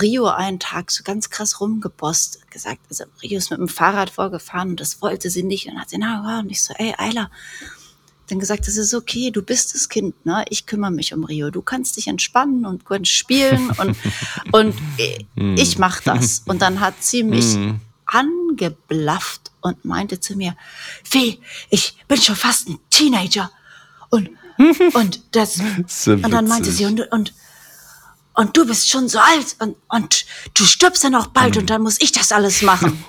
[0.00, 4.70] Rio einen Tag so ganz krass rumgebost, gesagt, also Rio ist mit dem Fahrrad vorgefahren
[4.70, 5.66] und das wollte sie nicht.
[5.66, 7.30] Und dann hat sie, na, und ich so, ey, Ayla,
[8.28, 10.44] dann gesagt, es ist okay, du bist das Kind, ne?
[10.48, 11.50] Ich kümmere mich um Rio.
[11.50, 13.96] Du kannst dich entspannen und kannst spielen und,
[14.52, 14.74] und
[15.36, 15.56] hm.
[15.58, 16.42] ich mach das.
[16.46, 17.80] Und dann hat sie mich hm
[18.14, 20.56] angeblafft und meinte zu mir,
[21.02, 21.40] Fee,
[21.70, 23.50] ich bin schon fast ein Teenager.
[24.10, 24.30] Und,
[24.94, 25.58] und das,
[26.06, 27.34] und dann meinte sie, und, und,
[28.34, 31.82] und du bist schon so alt und, und du stirbst ja noch bald und dann
[31.82, 33.04] muss ich das alles machen.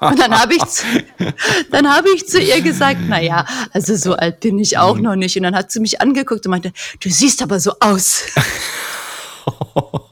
[0.00, 0.84] Und dann habe ich, zu,
[1.70, 5.02] dann habe ich zu ihr gesagt, na ja, also so alt bin ich auch mhm.
[5.02, 5.36] noch nicht.
[5.36, 8.22] Und dann hat sie mich angeguckt und meinte, du siehst aber so aus.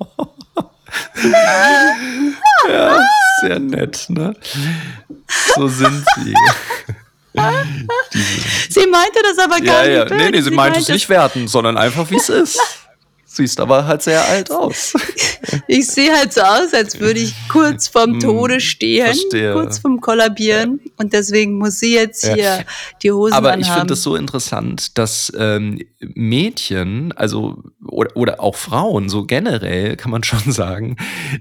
[2.69, 3.07] ja,
[3.41, 4.35] sehr nett, ne?
[5.55, 6.35] So sind sie.
[8.71, 10.11] sie meinte das aber gar ja, nicht.
[10.11, 10.17] Ja.
[10.17, 12.59] Nee, nee, sie, sie meinte es nicht werten, sondern einfach, wie es ist.
[13.37, 14.95] Siehst aber halt sehr alt aus.
[15.69, 19.53] Ich sehe halt so aus, als würde ich kurz vorm hm, Tode stehen, Verstehe.
[19.53, 20.81] kurz vorm Kollabieren.
[20.97, 22.59] Und deswegen muss sie jetzt hier ja.
[23.03, 23.63] die Hosen Aber anhaben.
[23.63, 27.63] ich finde es so interessant, dass ähm, Mädchen, also
[27.97, 30.97] oder, oder auch Frauen, so generell kann man schon sagen,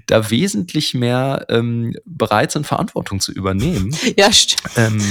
[0.06, 3.94] da wesentlich mehr ähm, bereit sind, Verantwortung zu übernehmen.
[4.16, 4.62] Ja, stimmt.
[4.76, 5.02] Ähm,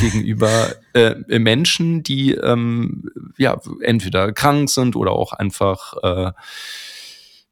[0.00, 6.32] gegenüber äh, Menschen, die ähm, ja entweder krank sind oder auch einfach äh,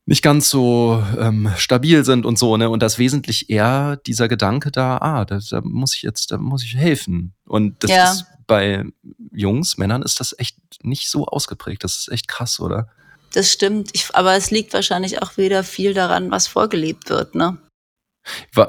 [0.06, 2.70] nicht ganz so ähm, stabil sind und so, ne?
[2.70, 6.64] Und das wesentlich eher dieser Gedanke da, ah, da, da muss ich jetzt, da muss
[6.64, 7.34] ich helfen.
[7.44, 8.12] Und das ja.
[8.12, 8.84] ist bei
[9.32, 11.84] Jungs, Männern ist das echt nicht so ausgeprägt.
[11.84, 12.88] Das ist echt krass, oder?
[13.32, 13.90] Das stimmt.
[13.92, 17.58] Ich, aber es liegt wahrscheinlich auch wieder viel daran, was vorgelebt wird, ne?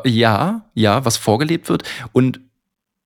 [0.05, 1.83] Ja, ja, was vorgelebt wird.
[2.11, 2.39] Und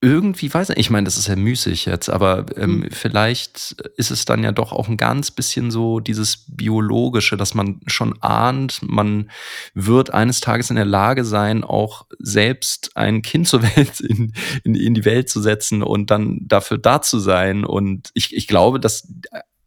[0.00, 2.90] irgendwie, weiß ich, ich meine, das ist ja müßig jetzt, aber ähm, mhm.
[2.92, 7.80] vielleicht ist es dann ja doch auch ein ganz bisschen so dieses Biologische, dass man
[7.88, 9.28] schon ahnt, man
[9.74, 14.32] wird eines Tages in der Lage sein, auch selbst ein Kind zur Welt in,
[14.62, 17.64] in, in die Welt zu setzen und dann dafür da zu sein.
[17.64, 19.08] Und ich, ich glaube, dass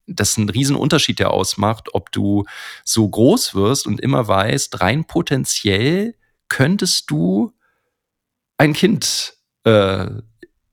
[0.07, 2.45] das einen riesen Unterschied ja ausmacht, ob du
[2.83, 6.15] so groß wirst und immer weißt, rein potenziell
[6.49, 7.53] könntest du
[8.57, 9.33] ein Kind
[9.63, 10.07] äh,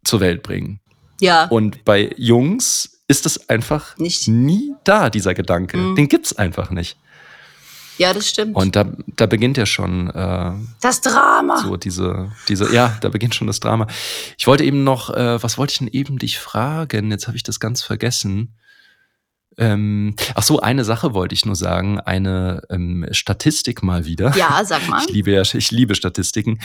[0.04, 0.80] zur Welt bringen.
[1.20, 1.46] Ja.
[1.46, 4.28] Und bei Jungs ist es einfach nicht.
[4.28, 5.76] nie da, dieser Gedanke.
[5.76, 5.96] Mhm.
[5.96, 6.96] Den es einfach nicht.
[7.98, 8.54] Ja, das stimmt.
[8.54, 11.58] Und da, da beginnt ja schon äh, das Drama.
[11.58, 13.88] So diese, diese, ja, da beginnt schon das Drama.
[14.38, 17.10] Ich wollte eben noch, äh, was wollte ich denn eben dich fragen?
[17.10, 18.54] Jetzt habe ich das ganz vergessen.
[19.58, 24.34] Ähm, ach so, eine Sache wollte ich nur sagen, eine ähm, Statistik mal wieder.
[24.36, 25.02] Ja, sag mal.
[25.08, 26.60] Ich liebe ja, ich liebe Statistiken.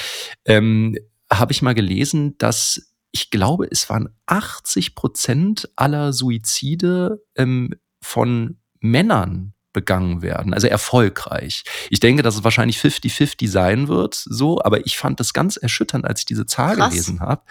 [0.46, 0.98] Ähm,
[1.32, 8.58] habe ich mal gelesen, dass ich glaube, es waren 80 Prozent aller Suizide ähm, von
[8.80, 11.64] Männern begangen werden, also erfolgreich.
[11.90, 16.06] Ich denke, dass es wahrscheinlich 50-50 sein wird, so, aber ich fand das ganz erschütternd,
[16.06, 16.92] als ich diese Zahl Krass.
[16.92, 17.42] gelesen habe,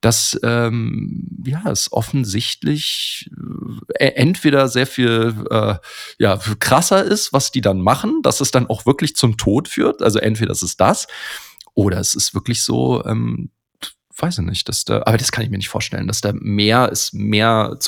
[0.00, 3.30] dass ähm, ja es offensichtlich
[3.94, 5.74] entweder sehr viel äh,
[6.18, 10.02] ja krasser ist, was die dann machen, dass es dann auch wirklich zum Tod führt.
[10.02, 11.06] Also entweder ist es das
[11.74, 13.50] oder es ist wirklich so, ähm,
[14.16, 16.88] weiß ich nicht, dass da, aber das kann ich mir nicht vorstellen, dass da mehr,
[16.92, 17.78] es mehr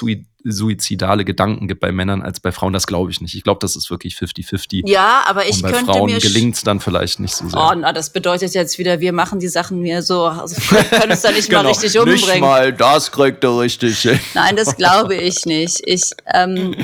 [0.45, 3.35] suizidale Gedanken gibt bei Männern als bei Frauen, das glaube ich nicht.
[3.35, 4.89] Ich glaube, das ist wirklich 50-50.
[4.89, 7.61] Ja, aber ich Und bei könnte Frauen mir gelingt es dann vielleicht nicht so sehr.
[7.61, 10.61] Oh, na, das bedeutet jetzt wieder, wir machen die Sachen mir so, also
[10.91, 12.25] können uns da nicht genau, mal richtig umbringen.
[12.25, 14.19] Nicht mal, das kriegt er richtig hin.
[14.35, 15.81] Nein, das glaube ich nicht.
[15.85, 16.75] Ich, ähm,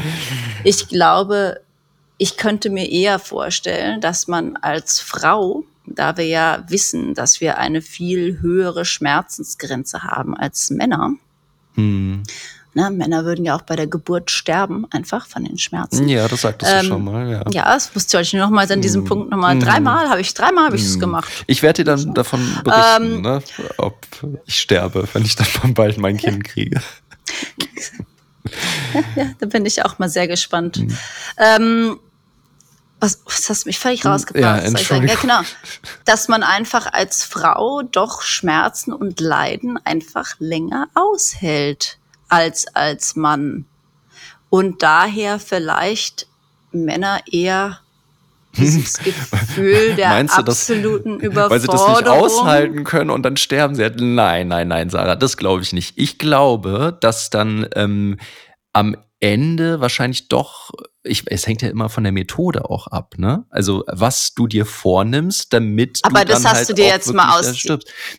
[0.62, 1.60] ich glaube,
[2.18, 5.64] ich könnte mir eher vorstellen, dass man als Frau
[5.94, 11.14] da wir ja wissen, dass wir eine viel höhere Schmerzensgrenze haben als Männer.
[11.74, 12.22] Hm.
[12.74, 16.08] Na, Männer würden ja auch bei der Geburt sterben, einfach von den Schmerzen.
[16.08, 17.28] Ja, das sagtest ähm, du schon mal.
[17.28, 19.08] Ja, ja das wusste ich nochmal an diesem hm.
[19.08, 19.54] Punkt nochmal.
[19.54, 19.60] Hm.
[19.60, 21.00] Dreimal habe ich, dreimal habe ich es hm.
[21.00, 21.28] gemacht.
[21.46, 23.42] Ich werde dir dann davon berichten, ähm, ne,
[23.78, 24.06] ob
[24.46, 26.80] ich sterbe, wenn ich dann bald mein Kind kriege.
[29.16, 30.76] ja, da bin ich auch mal sehr gespannt.
[30.76, 30.96] Hm.
[31.38, 31.98] Ähm,
[33.00, 34.42] was, was hast du mich völlig hm, rausgebracht?
[34.42, 35.08] Ja, Entschuldigung.
[35.08, 35.40] ja, genau.
[36.04, 43.66] Dass man einfach als Frau doch Schmerzen und Leiden einfach länger aushält als als Mann.
[44.50, 46.26] Und daher vielleicht
[46.72, 47.80] Männer eher
[48.56, 48.98] dieses
[49.30, 51.50] Gefühl der Meinst du, absoluten dass, Überforderung.
[51.50, 53.88] Weil sie das nicht aushalten können und dann sterben sie.
[53.98, 55.96] Nein, nein, nein, Sarah, das glaube ich nicht.
[55.96, 58.18] Ich glaube, dass dann ähm,
[58.72, 60.70] am Ende wahrscheinlich doch,
[61.02, 63.44] ich, es hängt ja immer von der Methode auch ab, ne?
[63.50, 67.12] Also was du dir vornimmst, damit Aber du das dann hast halt du dir jetzt
[67.12, 67.66] mal aus.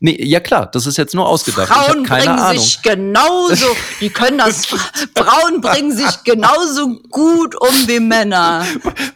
[0.02, 1.70] Nee, ja klar, das ist jetzt nur ausgedacht.
[1.70, 2.62] Frauen bringen Ahnung.
[2.62, 3.68] sich genauso,
[4.02, 4.66] die können das.
[5.16, 8.66] Frauen bringen sich genauso gut um wie Männer.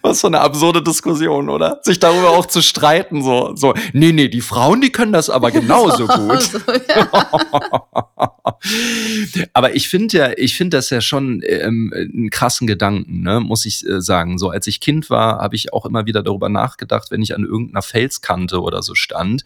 [0.02, 1.80] Was für eine absurde Diskussion, oder?
[1.84, 3.74] Sich darüber auch zu streiten, so, so.
[3.92, 6.44] Nee, nee, die Frauen, die können das aber genauso gut.
[6.44, 6.60] So.
[9.54, 11.42] aber ich finde ja, ich finde das ja schon.
[11.46, 14.38] Ähm, einen krassen Gedanken, ne, muss ich äh, sagen.
[14.38, 17.44] So als ich Kind war, habe ich auch immer wieder darüber nachgedacht, wenn ich an
[17.44, 19.44] irgendeiner Felskante oder so stand,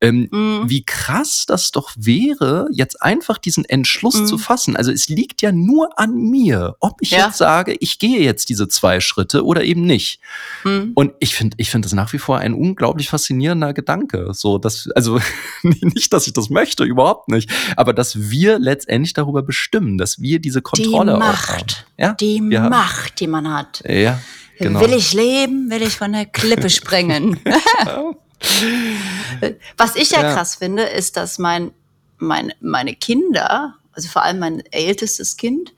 [0.00, 0.68] ähm, mm.
[0.68, 4.26] Wie krass das doch wäre, jetzt einfach diesen Entschluss mm.
[4.26, 4.76] zu fassen.
[4.76, 7.26] Also es liegt ja nur an mir, ob ich ja.
[7.26, 10.20] jetzt sage, ich gehe jetzt diese zwei Schritte oder eben nicht.
[10.62, 10.92] Mm.
[10.94, 14.28] Und ich finde, ich finde das nach wie vor ein unglaublich faszinierender Gedanke.
[14.34, 15.18] So, dass, also
[15.62, 20.38] nicht, dass ich das möchte, überhaupt nicht, aber dass wir letztendlich darüber bestimmen, dass wir
[20.38, 21.66] diese Kontrolle die Macht, haben.
[21.98, 22.12] Ja?
[22.14, 22.68] Die ja.
[22.68, 23.82] Macht, die man hat.
[23.84, 24.20] Ja.
[24.60, 24.80] Genau.
[24.80, 27.38] Will ich leben, will ich von der Klippe springen.
[29.76, 31.72] Was ich ja, ja, krass finde, ist, dass mein,
[32.18, 35.74] mein, meine Kinder, also vor allem mein ältestes Kind,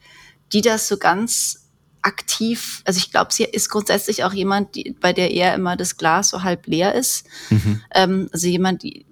[0.52, 1.68] die das so ganz
[2.02, 5.96] aktiv, also ich glaube, sie ist grundsätzlich auch jemand, die, bei der eher immer das
[5.96, 7.26] Glas so halb leer ist.
[7.50, 7.82] Mhm.
[7.94, 9.06] Ähm, also jemand, die,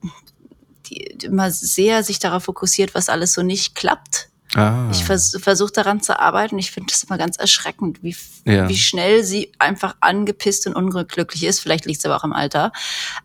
[0.87, 4.29] die immer sehr sich darauf fokussiert, was alles so nicht klappt.
[4.55, 4.89] Ah.
[4.91, 6.59] Ich vers versuche daran zu arbeiten.
[6.59, 8.69] Ich finde das immer ganz erschreckend, wie, ja.
[8.69, 11.61] wie schnell sie einfach angepisst und unglücklich ist.
[11.61, 12.73] Vielleicht liegt es aber auch im Alter.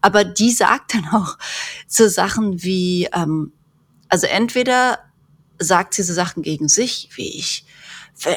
[0.01, 1.37] Aber die sagt dann auch
[1.87, 3.53] so Sachen wie, ähm,
[4.09, 4.99] also entweder
[5.59, 7.65] sagt sie so Sachen gegen sich, wie ich,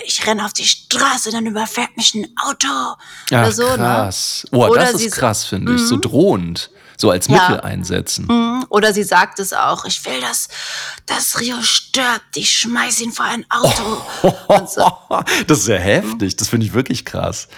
[0.07, 2.99] ich renne auf die Straße, dann überfährt mich ein Auto Ach,
[3.31, 3.69] oder so.
[3.69, 3.77] Ne?
[3.77, 4.47] Krass.
[4.51, 4.59] Ne?
[4.59, 5.83] Oh, oder das ist krass, finde ich.
[5.83, 6.03] So mhm.
[6.03, 6.71] drohend.
[6.97, 7.35] So als ja.
[7.35, 8.27] Mittel einsetzen.
[8.27, 8.67] Mhm.
[8.69, 10.49] Oder sie sagt es auch, ich will, dass,
[11.07, 14.03] dass Rio stirbt, ich schmeiß ihn vor ein Auto.
[14.49, 14.67] Oh.
[14.67, 14.91] So.
[15.47, 17.49] Das ist ja heftig, das finde ich wirklich krass.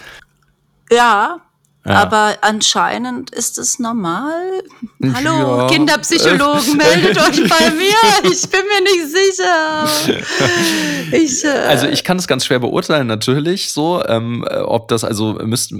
[0.90, 1.40] Ja,
[1.86, 1.94] ja.
[1.94, 4.62] Aber anscheinend ist es normal.
[5.14, 5.66] Hallo, ja.
[5.68, 8.30] Kinderpsychologen, meldet euch bei mir.
[8.30, 9.88] Ich bin mir nicht sicher.
[11.12, 14.04] Ich, äh also ich kann es ganz schwer beurteilen, natürlich so.
[14.04, 15.76] Ähm, ob das, also müsste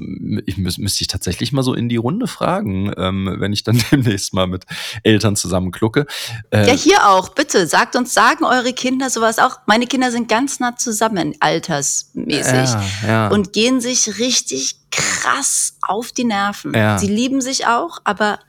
[0.46, 3.82] ich, müsste müsst ich tatsächlich mal so in die Runde fragen, ähm, wenn ich dann
[3.92, 4.64] demnächst mal mit
[5.02, 6.06] Eltern zusammen klucke.
[6.50, 7.66] Äh, ja, hier auch, bitte.
[7.66, 9.58] Sagt uns, sagen eure Kinder sowas auch.
[9.66, 12.52] Meine Kinder sind ganz nah zusammen, altersmäßig.
[12.52, 13.28] Ja, ja.
[13.28, 16.74] Und gehen sich richtig krass auf die Nerven.
[16.74, 16.98] Ja.
[16.98, 18.40] Sie lieben sich auch, aber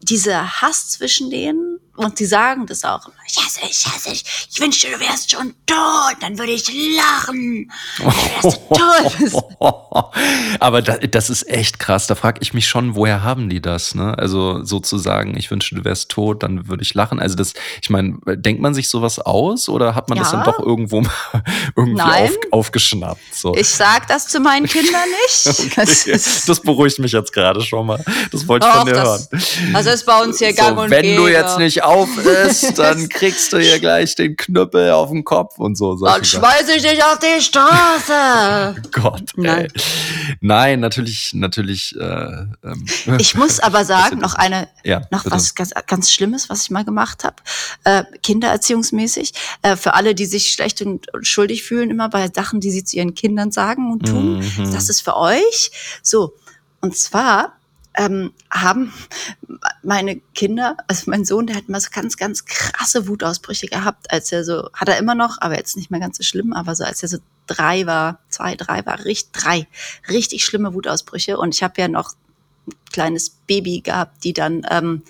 [0.00, 4.10] dieser Hass zwischen denen, und sie sagen das auch immer, ich hasse dich, ich hasse
[4.10, 10.14] dich, ich wünschte, du wärst schon tot, dann würde ich lachen, wärst du tot
[10.60, 13.94] Aber das, das ist echt krass, da frage ich mich schon, woher haben die das,
[13.94, 14.16] ne?
[14.18, 17.20] Also sozusagen, ich wünschte, du wärst tot, dann würde ich lachen.
[17.20, 20.24] Also das, ich meine, denkt man sich sowas aus oder hat man ja.
[20.24, 21.02] das dann doch irgendwo
[21.76, 23.34] irgendwie auf, aufgeschnappt?
[23.34, 23.54] So?
[23.54, 25.60] Ich sag das zu meinen Kindern nicht.
[25.60, 26.18] okay.
[26.46, 28.04] Das, beruhigt mich jetzt gerade schon mal.
[28.30, 29.74] Das wollte ich von dir das, hören.
[29.74, 31.22] Also ist bei uns hier gang so, und Wenn gäbe.
[31.22, 35.58] du jetzt nicht auf ist, dann kriegst du hier gleich den Knüppel auf den Kopf
[35.58, 35.96] und so.
[35.96, 38.82] Dann schmeiße ich dich auf die Straße.
[38.92, 39.68] Gott, Nein.
[40.40, 41.94] Nein, natürlich, natürlich.
[41.96, 42.86] Äh, ähm,
[43.18, 45.36] ich muss aber sagen, noch eine, ja, noch bitte.
[45.36, 47.36] was ganz, ganz Schlimmes, was ich mal gemacht habe,
[47.84, 52.70] äh, kindererziehungsmäßig, äh, für alle, die sich schlecht und schuldig fühlen, immer bei Sachen, die
[52.70, 54.38] sie zu ihren Kindern sagen und tun.
[54.38, 54.72] Mhm.
[54.72, 55.70] Das ist für euch
[56.02, 56.34] so.
[56.80, 57.56] Und zwar
[57.94, 58.92] ähm, haben
[59.82, 64.32] meine Kinder, also mein Sohn, der hat immer so ganz, ganz krasse Wutausbrüche gehabt, als
[64.32, 66.84] er so, hat er immer noch, aber jetzt nicht mehr ganz so schlimm, aber so
[66.84, 69.66] als er so drei war, zwei, drei war, richtig, drei,
[70.08, 71.38] richtig schlimme Wutausbrüche.
[71.38, 72.14] Und ich habe ja noch
[72.66, 75.02] ein kleines Baby gehabt, die dann ähm,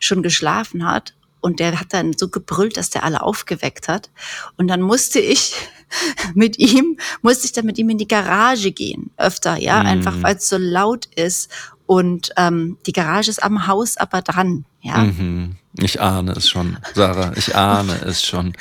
[0.00, 1.14] schon geschlafen hat.
[1.40, 4.10] Und der hat dann so gebrüllt, dass der alle aufgeweckt hat.
[4.56, 5.54] Und dann musste ich
[6.34, 9.86] mit ihm, musste ich dann mit ihm in die Garage gehen, öfter, ja, mm.
[9.86, 11.50] einfach weil es so laut ist.
[11.88, 14.98] Und ähm, die Garage ist am Haus aber dran, ja.
[14.98, 15.56] Mhm.
[15.78, 18.52] Ich ahne es schon, Sarah, ich ahne es schon.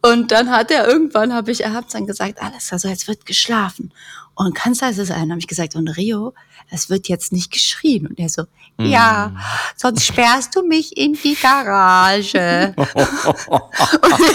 [0.00, 3.26] Und dann hat er irgendwann, habe ich, er hat dann gesagt, alles, also jetzt wird
[3.26, 3.92] geschlafen.
[4.34, 6.32] Und kann es also sein, habe ich gesagt, und Rio,
[6.70, 8.06] es wird jetzt nicht geschrien.
[8.06, 8.44] Und er so,
[8.78, 8.86] mm.
[8.86, 9.36] ja,
[9.76, 12.74] sonst sperrst du mich in die Garage.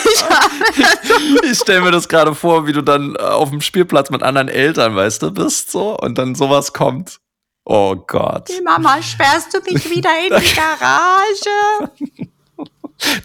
[0.05, 4.49] ich, ich stelle mir das gerade vor, wie du dann auf dem Spielplatz mit anderen
[4.49, 7.22] Eltern, weißt du, bist so und dann sowas kommt.
[7.65, 8.49] Oh Gott.
[8.49, 11.91] Die Mama, sperrst du mich wieder in die Garage?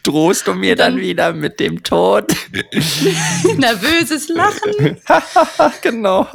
[0.02, 2.32] Drohst du mir dann, dann wieder mit dem Tod?
[3.56, 5.00] Nervöses Lachen.
[5.82, 6.26] genau.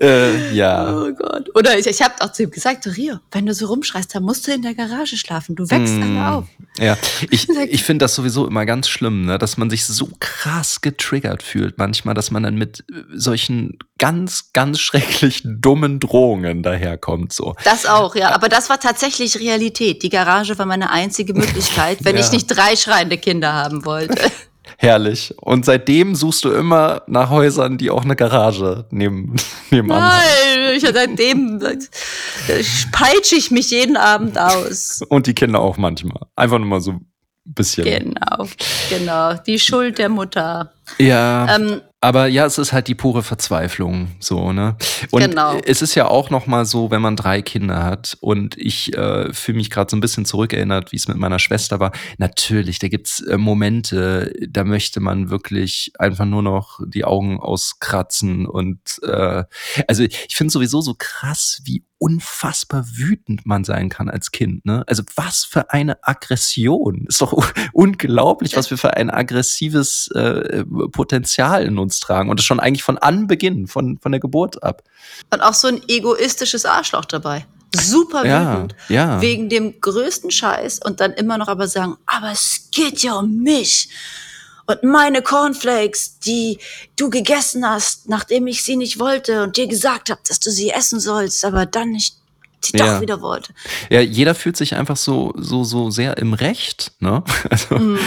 [0.00, 0.94] Äh, ja.
[0.94, 1.50] Oh Gott.
[1.56, 4.46] Oder ich, ich habe auch zu ihm gesagt, Rio, wenn du so rumschreist, dann musst
[4.46, 5.56] du in der Garage schlafen.
[5.56, 6.44] Du wächst mm, alle auf.
[6.78, 6.96] Ja,
[7.30, 9.38] ich, ich finde das sowieso immer ganz schlimm, ne?
[9.38, 14.78] dass man sich so krass getriggert fühlt manchmal, dass man dann mit solchen ganz, ganz
[14.78, 17.32] schrecklich dummen Drohungen daherkommt.
[17.32, 17.56] So.
[17.64, 18.30] Das auch, ja.
[18.30, 20.04] Aber das war tatsächlich Realität.
[20.04, 22.22] Die Garage war meine einzige Möglichkeit, wenn ja.
[22.22, 24.30] ich nicht drei schreiende Kinder haben wollte.
[24.76, 25.34] Herrlich.
[25.40, 29.36] Und seitdem suchst du immer nach Häusern, die auch eine Garage neben,
[29.70, 30.22] nebenan haben.
[30.56, 31.60] Nein, ich, seitdem
[32.92, 35.00] peitsche ich mich jeden Abend aus.
[35.08, 36.26] Und die Kinder auch manchmal.
[36.36, 37.06] Einfach nur mal so ein
[37.44, 37.84] bisschen.
[37.84, 38.46] Genau,
[38.90, 39.34] genau.
[39.34, 40.72] Die Schuld der Mutter.
[40.98, 41.56] Ja.
[41.56, 44.76] Ähm, aber ja, es ist halt die pure Verzweiflung, so, ne?
[45.10, 45.58] Und genau.
[45.64, 49.32] es ist ja auch noch mal so, wenn man drei Kinder hat und ich äh,
[49.32, 51.90] fühle mich gerade so ein bisschen zurückerinnert, wie es mit meiner Schwester war.
[52.18, 58.46] Natürlich, da gibt's äh, Momente, da möchte man wirklich einfach nur noch die Augen auskratzen
[58.46, 59.42] und äh,
[59.88, 64.84] also ich finde sowieso so krass, wie unfassbar wütend man sein kann als Kind, ne?
[64.86, 67.06] Also was für eine Aggression.
[67.08, 67.32] Ist doch
[67.72, 72.30] unglaublich, was wir für ein aggressives äh, Potenzial in uns tragen.
[72.30, 74.82] Und das schon eigentlich von Anbeginn, von, von der Geburt ab.
[75.30, 77.46] Und auch so ein egoistisches Arschloch dabei.
[77.74, 79.20] super Ja, wütend ja.
[79.20, 83.38] wegen dem größten Scheiß und dann immer noch aber sagen, aber es geht ja um
[83.38, 83.88] mich.
[84.68, 86.58] Und meine Cornflakes, die
[86.96, 90.68] du gegessen hast, nachdem ich sie nicht wollte und dir gesagt habe, dass du sie
[90.70, 92.16] essen sollst, aber dann nicht
[92.64, 92.96] die Ja.
[92.96, 93.54] doch wieder wollte.
[93.88, 97.22] Ja, jeder fühlt sich einfach so, so, so sehr im Recht, ne?
[97.50, 97.98] Also, Mhm.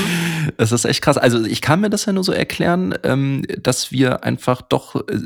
[0.57, 1.17] das ist echt krass.
[1.17, 5.19] Also, ich kann mir das ja nur so erklären, ähm, dass wir einfach doch, äh,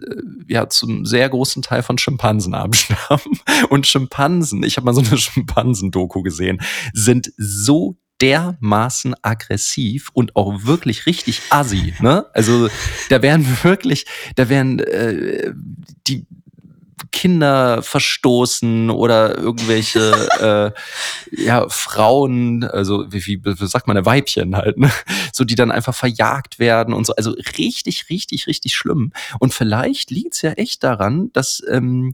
[0.47, 3.41] ja, zum sehr großen Teil von Schimpansen abstammen.
[3.69, 6.61] Und Schimpansen, ich habe mal so eine Schimpansen-Doku gesehen,
[6.93, 12.25] sind so dermaßen aggressiv und auch wirklich richtig assi, ne?
[12.33, 12.69] Also,
[13.09, 14.05] da wären wirklich,
[14.35, 15.53] da wären äh,
[16.07, 16.25] die
[17.11, 20.73] Kinder verstoßen oder irgendwelche
[21.33, 24.91] äh, ja, Frauen, also wie, wie, wie sagt man, Weibchen halt, ne?
[25.31, 27.15] so die dann einfach verjagt werden und so.
[27.15, 29.11] Also richtig, richtig, richtig schlimm.
[29.39, 32.13] Und vielleicht liegt's ja echt daran, dass ähm,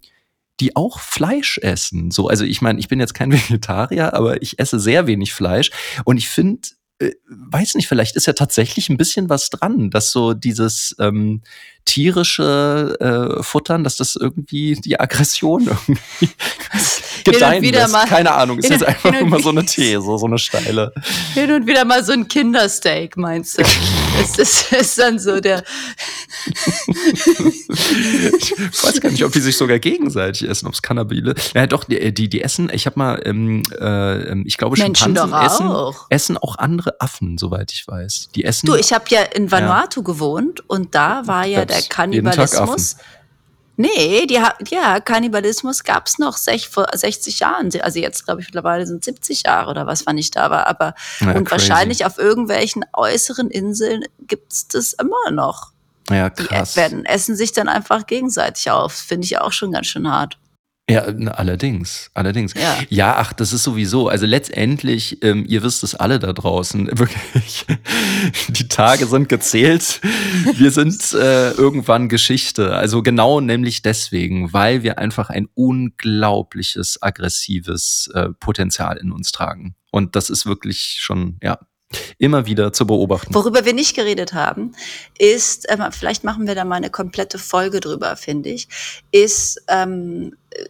[0.60, 2.12] die auch Fleisch essen.
[2.12, 5.72] So, also ich meine, ich bin jetzt kein Vegetarier, aber ich esse sehr wenig Fleisch
[6.06, 6.62] und ich finde,
[7.00, 11.42] äh, weiß nicht, vielleicht ist ja tatsächlich ein bisschen was dran, dass so dieses ähm,
[11.86, 12.96] tierische
[13.40, 16.30] äh, Futtern, dass das irgendwie die Aggression irgendwie
[17.24, 17.94] gedeihen wieder lässt.
[17.94, 20.02] mal- Keine Ahnung, ist hin jetzt und- einfach hin und nur mal so eine These,
[20.02, 20.94] so eine steile.
[21.34, 23.64] Hin und wieder mal so ein Kindersteak, meinst du?
[24.22, 25.64] es ist, ist dann so der,
[28.38, 31.36] Ich weiß gar nicht, ob die sich sogar gegenseitig essen, ob es Kannabile.
[31.54, 35.16] Ja, doch, die, die, die essen, ich habe mal, ähm, äh, ähm, ich glaube, Menschen
[35.16, 36.06] Schimpansen essen, auch.
[36.10, 38.30] essen auch andere Affen, soweit ich weiß.
[38.36, 38.66] Die essen.
[38.68, 42.96] Du, ich habe ja in Vanuatu gewohnt und da war ja Gab's der Kannibalismus.
[43.78, 47.70] Nee, die, ja, Kannibalismus gab's noch sech, vor 60 Jahren.
[47.82, 50.68] Also jetzt, glaube ich, mittlerweile sind 70 Jahre oder was, wann ich da war.
[50.68, 51.70] Aber Ja, und crazy.
[51.70, 55.72] wahrscheinlich auf irgendwelchen äußeren Inseln gibt's das immer noch.
[56.12, 56.76] ja, Die krass.
[56.76, 58.94] werden, essen sich dann einfach gegenseitig auf.
[58.94, 60.38] Finde ich auch schon ganz schön hart.
[60.92, 62.54] Ja, allerdings, allerdings.
[62.54, 62.78] Ja.
[62.90, 64.08] ja, ach, das ist sowieso.
[64.08, 67.66] Also letztendlich, ähm, ihr wisst es alle da draußen, wirklich,
[68.50, 70.02] die Tage sind gezählt.
[70.56, 72.76] Wir sind äh, irgendwann Geschichte.
[72.76, 79.76] Also genau nämlich deswegen, weil wir einfach ein unglaubliches, aggressives äh, Potenzial in uns tragen.
[79.92, 81.60] Und das ist wirklich schon, ja,
[82.18, 83.34] immer wieder zu beobachten.
[83.34, 84.74] Worüber wir nicht geredet haben,
[85.18, 88.68] ist, ähm, vielleicht machen wir da mal eine komplette Folge drüber, finde ich,
[89.12, 90.66] ist ähm, äh,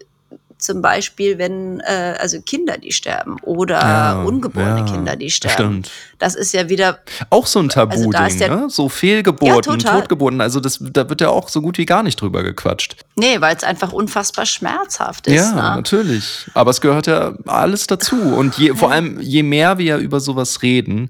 [0.62, 5.54] zum Beispiel, wenn äh, also Kinder, die sterben oder Ja, ungeborene ja, Kinder, die sterben.
[5.56, 5.92] Stimmt.
[6.20, 7.00] Das ist ja wieder,
[7.30, 8.70] Auch so ein Also Tabu-Ding, da ist der- ne?
[8.70, 10.00] So Fehlgeburten, Ja.
[10.00, 10.40] Totgeburten.
[10.40, 12.96] Also das, da wird ja auch so gut wie gar nicht drüber gequatscht.
[13.16, 15.34] nee, weil es einfach unfassbar schmerzhaft ist.
[15.36, 15.62] Ja, ne?
[15.78, 16.46] natürlich.
[16.54, 18.16] Aber es gehört ja alles dazu.
[18.22, 21.10] Und je, vor allem, je mehr wir über sowas reden,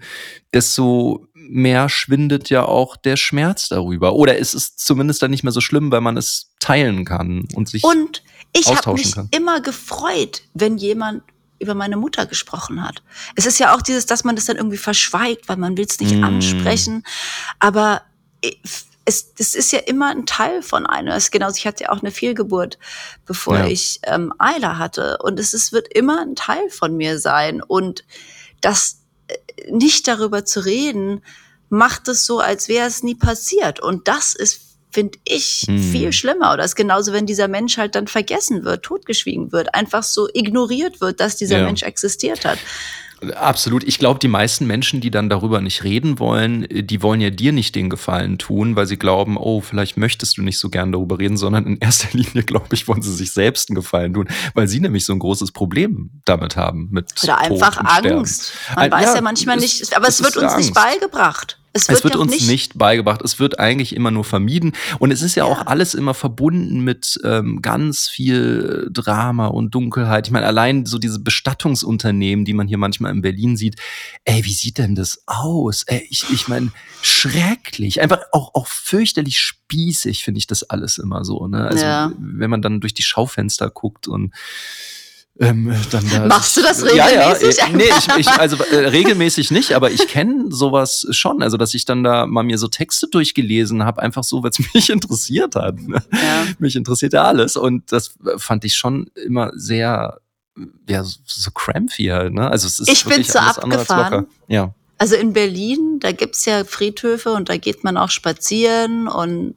[0.54, 4.14] desto mehr schwindet ja auch der Schmerz darüber.
[4.14, 7.68] Oder es ist zumindest dann nicht mehr so schlimm, weil man es teilen kann und
[7.68, 7.84] sich.
[7.84, 8.24] Und
[8.54, 9.28] ich habe mich kann.
[9.32, 11.24] immer gefreut, wenn jemand
[11.60, 13.04] über meine Mutter gesprochen hat.
[13.36, 16.00] Es ist ja auch dieses, dass man das dann irgendwie verschweigt, weil man will es
[16.00, 16.24] nicht Mm.
[16.24, 17.04] ansprechen.
[17.60, 18.02] Aber
[19.06, 21.10] es, es ist ja immer ein Teil von einem.
[21.10, 22.80] Es ist genauso, ich hatte ja auch eine Fehlgeburt,
[23.26, 23.66] bevor Ja.
[23.68, 25.20] ich ähm, Eila hatte.
[25.22, 27.62] Und es ist, wird immer ein Teil von mir sein.
[27.62, 28.04] Und
[28.62, 28.98] das
[29.28, 29.36] äh,
[29.72, 31.22] nicht darüber zu reden,
[31.70, 33.80] macht es so, als wäre es nie passiert.
[33.80, 34.62] Und das ist,
[34.92, 35.80] finde ich, Hm.
[35.82, 36.54] viel schlimmer.
[36.54, 40.28] Oder es ist genauso, wenn dieser Mensch halt dann vergessen wird, totgeschwiegen wird, einfach so
[40.34, 41.66] ignoriert wird, dass dieser Ja.
[41.66, 42.58] Mensch existiert hat.
[43.36, 43.84] Absolut.
[43.84, 47.30] Ich glaube, die meisten Menschen, die dann darüber nicht reden wollen, äh, die wollen ja
[47.30, 50.92] dir nicht den Gefallen tun, weil sie glauben, oh, vielleicht möchtest du nicht so gern
[50.92, 54.28] darüber reden, sondern in erster Linie, glaube ich, wollen sie sich selbst einen Gefallen tun,
[54.56, 56.88] weil sie nämlich so ein großes Problem damit haben.
[56.92, 57.78] Mit Oder Tod einfach.
[58.04, 58.54] Angst.
[58.76, 61.00] Man Ein- weiß ja, ja, manchmal nicht, aber es es wird uns nicht Angst.
[61.02, 61.60] beigebracht.
[61.74, 63.22] Es wird, Es wird ja uns nicht, beigebracht.
[63.22, 64.74] Es wird eigentlich immer nur vermieden.
[65.00, 70.28] Und es ist ja, auch alles immer verbunden mit ähm, ganz viel Drama und Dunkelheit.
[70.28, 73.76] Ich meine, allein so diese Bestattungsunternehmen, die man hier manchmal in Berlin sieht.
[74.26, 75.84] Ey, wie sieht denn das aus?
[75.84, 78.02] Ey, ich, ich meine, schrecklich.
[78.02, 81.48] Einfach auch, auch fürchterlich spießig finde ich das alles immer so.
[81.48, 81.68] Ne?
[81.68, 82.12] Also, Ja.
[82.18, 84.34] wenn man dann durch die Schaufenster guckt und
[85.42, 87.64] ähm, dann da Machst du das Ja, ja, regelmäßig?
[87.64, 91.42] äh, nee, ich, ich, also äh, regelmäßig nicht, aber ich kenne sowas schon.
[91.44, 94.60] Also, dass ich dann da mal mir so Texte durchgelesen habe, einfach so, weil es
[94.74, 95.80] mich interessiert hat.
[95.82, 96.02] Ne?
[96.12, 96.46] Ja.
[96.60, 97.58] Mich interessiert ja alles.
[97.58, 100.20] Und das fand ich schon immer sehr,
[100.88, 102.34] ja, so, so crampy halt.
[102.34, 102.50] Ne?
[102.50, 104.14] Also, es ist Ich find's so abgefahren.
[104.14, 104.28] locker.
[104.48, 104.74] Ja.
[105.02, 109.56] Also in Berlin, da gibt's ja Friedhöfe und da geht man auch spazieren und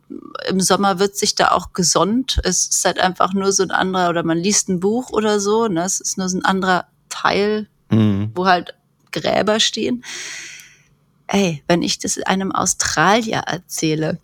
[0.48, 2.40] im Sommer wird sich da auch gesonnt.
[2.44, 5.66] Es ist halt einfach nur so ein anderer, oder man liest ein Buch oder so,
[5.68, 5.84] ne?
[5.84, 8.30] Es ist nur so ein anderer Teil, Mhm.
[8.34, 8.74] wo halt
[9.12, 10.02] Gräber stehen.
[11.26, 14.20] Ey, wenn ich das einem Australier erzähle,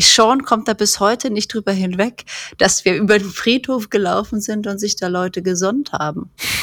[0.00, 2.24] Sean kommt da bis heute nicht drüber hinweg,
[2.58, 6.30] dass wir über den Friedhof gelaufen sind und sich da Leute gesonnt haben.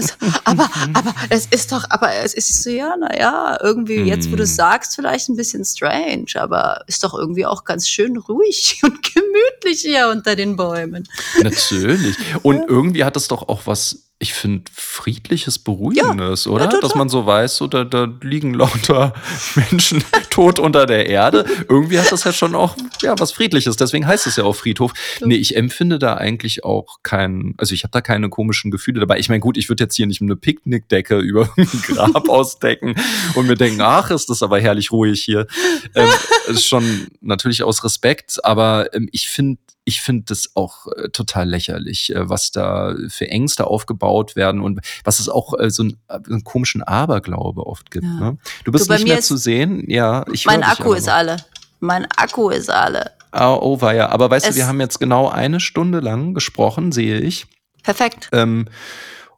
[0.00, 0.14] so,
[0.44, 4.44] aber, aber es ist doch, aber es ist so, ja, naja, irgendwie jetzt, wo du
[4.44, 4.56] es hm.
[4.56, 9.80] sagst, vielleicht ein bisschen strange, aber ist doch irgendwie auch ganz schön ruhig und gemütlich
[9.82, 11.08] hier unter den Bäumen.
[11.42, 12.16] Natürlich.
[12.42, 16.64] Und irgendwie hat es doch auch was ich finde, friedliches, beruhigendes, ja, oder?
[16.64, 19.14] Ja, Dass man so weiß, so, da, da liegen lauter
[19.54, 21.44] Menschen tot unter der Erde.
[21.68, 23.76] Irgendwie hat das ja schon auch ja, was Friedliches.
[23.76, 24.92] Deswegen heißt es ja auch Friedhof.
[25.20, 29.20] Nee, ich empfinde da eigentlich auch kein, also ich habe da keine komischen Gefühle dabei.
[29.20, 32.96] Ich meine, gut, ich würde jetzt hier nicht eine Picknickdecke über ein Grab ausdecken
[33.34, 35.46] und mir denken, ach, ist das aber herrlich ruhig hier.
[35.94, 36.08] Ähm,
[36.48, 41.48] ist schon natürlich aus Respekt, aber ähm, ich finde ich finde das auch äh, total
[41.48, 45.96] lächerlich, äh, was da für Ängste aufgebaut werden und was es auch äh, so, ein,
[46.08, 48.04] äh, einen komischen Aberglaube oft gibt.
[48.04, 48.32] Ja.
[48.32, 48.38] Ne?
[48.64, 49.84] Du bist du, nicht mehr zu sehen.
[49.88, 51.38] Ja, ich Mein Akku ist alle.
[51.80, 53.12] Mein Akku ist alle.
[53.32, 54.10] Oh, oh war ja.
[54.10, 57.46] Aber weißt es du, wir haben jetzt genau eine Stunde lang gesprochen, sehe ich.
[57.82, 58.28] Perfekt.
[58.32, 58.66] Ähm,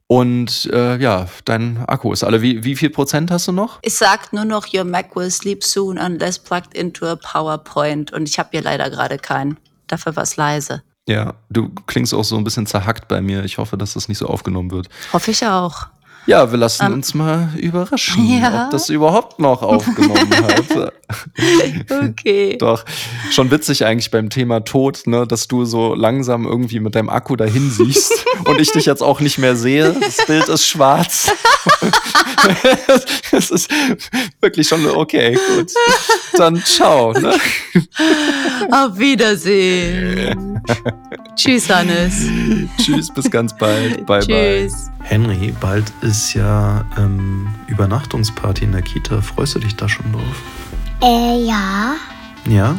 [0.09, 2.43] und äh, ja, dein Akku ist alle.
[2.43, 3.79] Wie, wie viel Prozent hast du noch?
[3.83, 8.13] Es sagt nur noch, your Mac will sleep soon unless plugged into a PowerPoint.
[8.13, 9.57] Und ich habe hier leider gerade keinen.
[9.91, 10.83] Dafür war es leise.
[11.09, 13.45] Ja, du klingst auch so ein bisschen zerhackt bei mir.
[13.45, 14.89] Ich hoffe, dass das nicht so aufgenommen wird.
[15.13, 15.89] Hoffe ich auch.
[16.27, 18.67] Ja, wir lassen um, ähm, uns mal überraschen, ja.
[18.67, 20.93] ob das überhaupt noch aufgenommen hat.
[22.11, 22.57] okay.
[22.59, 22.85] Doch,
[23.31, 27.37] schon witzig eigentlich beim Thema Tod, ne, dass du so langsam irgendwie mit deinem Akku
[27.37, 29.95] dahin siehst und ich dich jetzt auch nicht mehr sehe.
[30.01, 31.31] Das Bild ist schwarz.
[33.31, 33.71] das ist
[34.41, 35.73] wirklich schon okay, gut.
[36.37, 37.13] Dann ciao.
[37.13, 37.35] Ne?
[38.71, 40.61] Auf Wiedersehen.
[41.37, 42.27] Tschüss, Hannes.
[42.79, 44.07] Tschüss, bis ganz bald.
[44.07, 44.73] Bye, Tschüss.
[44.73, 45.09] bye.
[45.09, 49.21] Henry, bald ist ja ähm, Übernachtungsparty in der Kita.
[49.23, 50.43] Freust du dich da schon drauf?
[51.03, 51.95] Äh, ja.
[52.49, 52.77] Ja?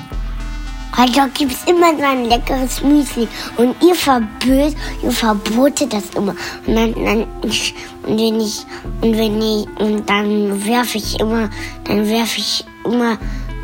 [0.95, 3.27] Weil da gibt es immer so ein leckeres Müsli.
[3.57, 6.35] Und ihr verböt, ihr verbotet das immer.
[6.67, 8.65] Und dann, dann ich, und wenn ich,
[9.01, 11.49] und wenn ich, und dann werfe ich immer,
[11.85, 13.13] dann werfe ich immer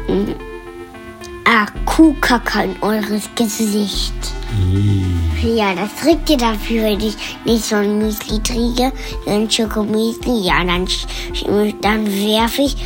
[0.07, 0.33] mm,
[1.45, 4.13] ah, Kuhkacke in eures Gesicht.
[5.43, 8.93] Ja, das trägt ihr dafür, wenn ich nicht so ein Müsli trinke,
[9.27, 10.47] ein Schokomüsli.
[10.47, 10.87] Ja, dann,
[11.81, 12.77] dann werfe ich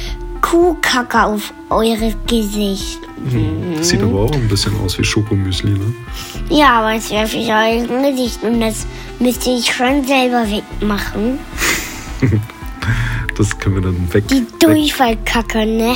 [0.42, 3.00] Kuhkacke auf eures Gesicht.
[3.24, 3.82] Mhm.
[3.82, 5.94] Sieht aber auch ein bisschen aus wie Schokomüsli, ne?
[6.50, 8.86] Ja, aber das werfe ich euch im Gesicht und das
[9.20, 11.40] müsste ich schon selber wegmachen.
[13.38, 14.28] das können wir dann weg.
[14.28, 15.96] Die Durchfallkacke, ne?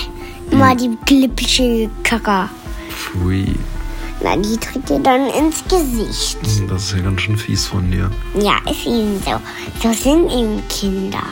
[0.51, 0.77] Immer mhm.
[0.77, 2.49] die glippische Kacke.
[2.89, 3.55] Pfui.
[4.23, 6.37] Na, die tritt dir dann ins Gesicht.
[6.69, 8.09] Das ist ja ganz schön fies von dir.
[8.39, 9.41] Ja, ist eben so.
[9.83, 11.23] So sind eben Kinder.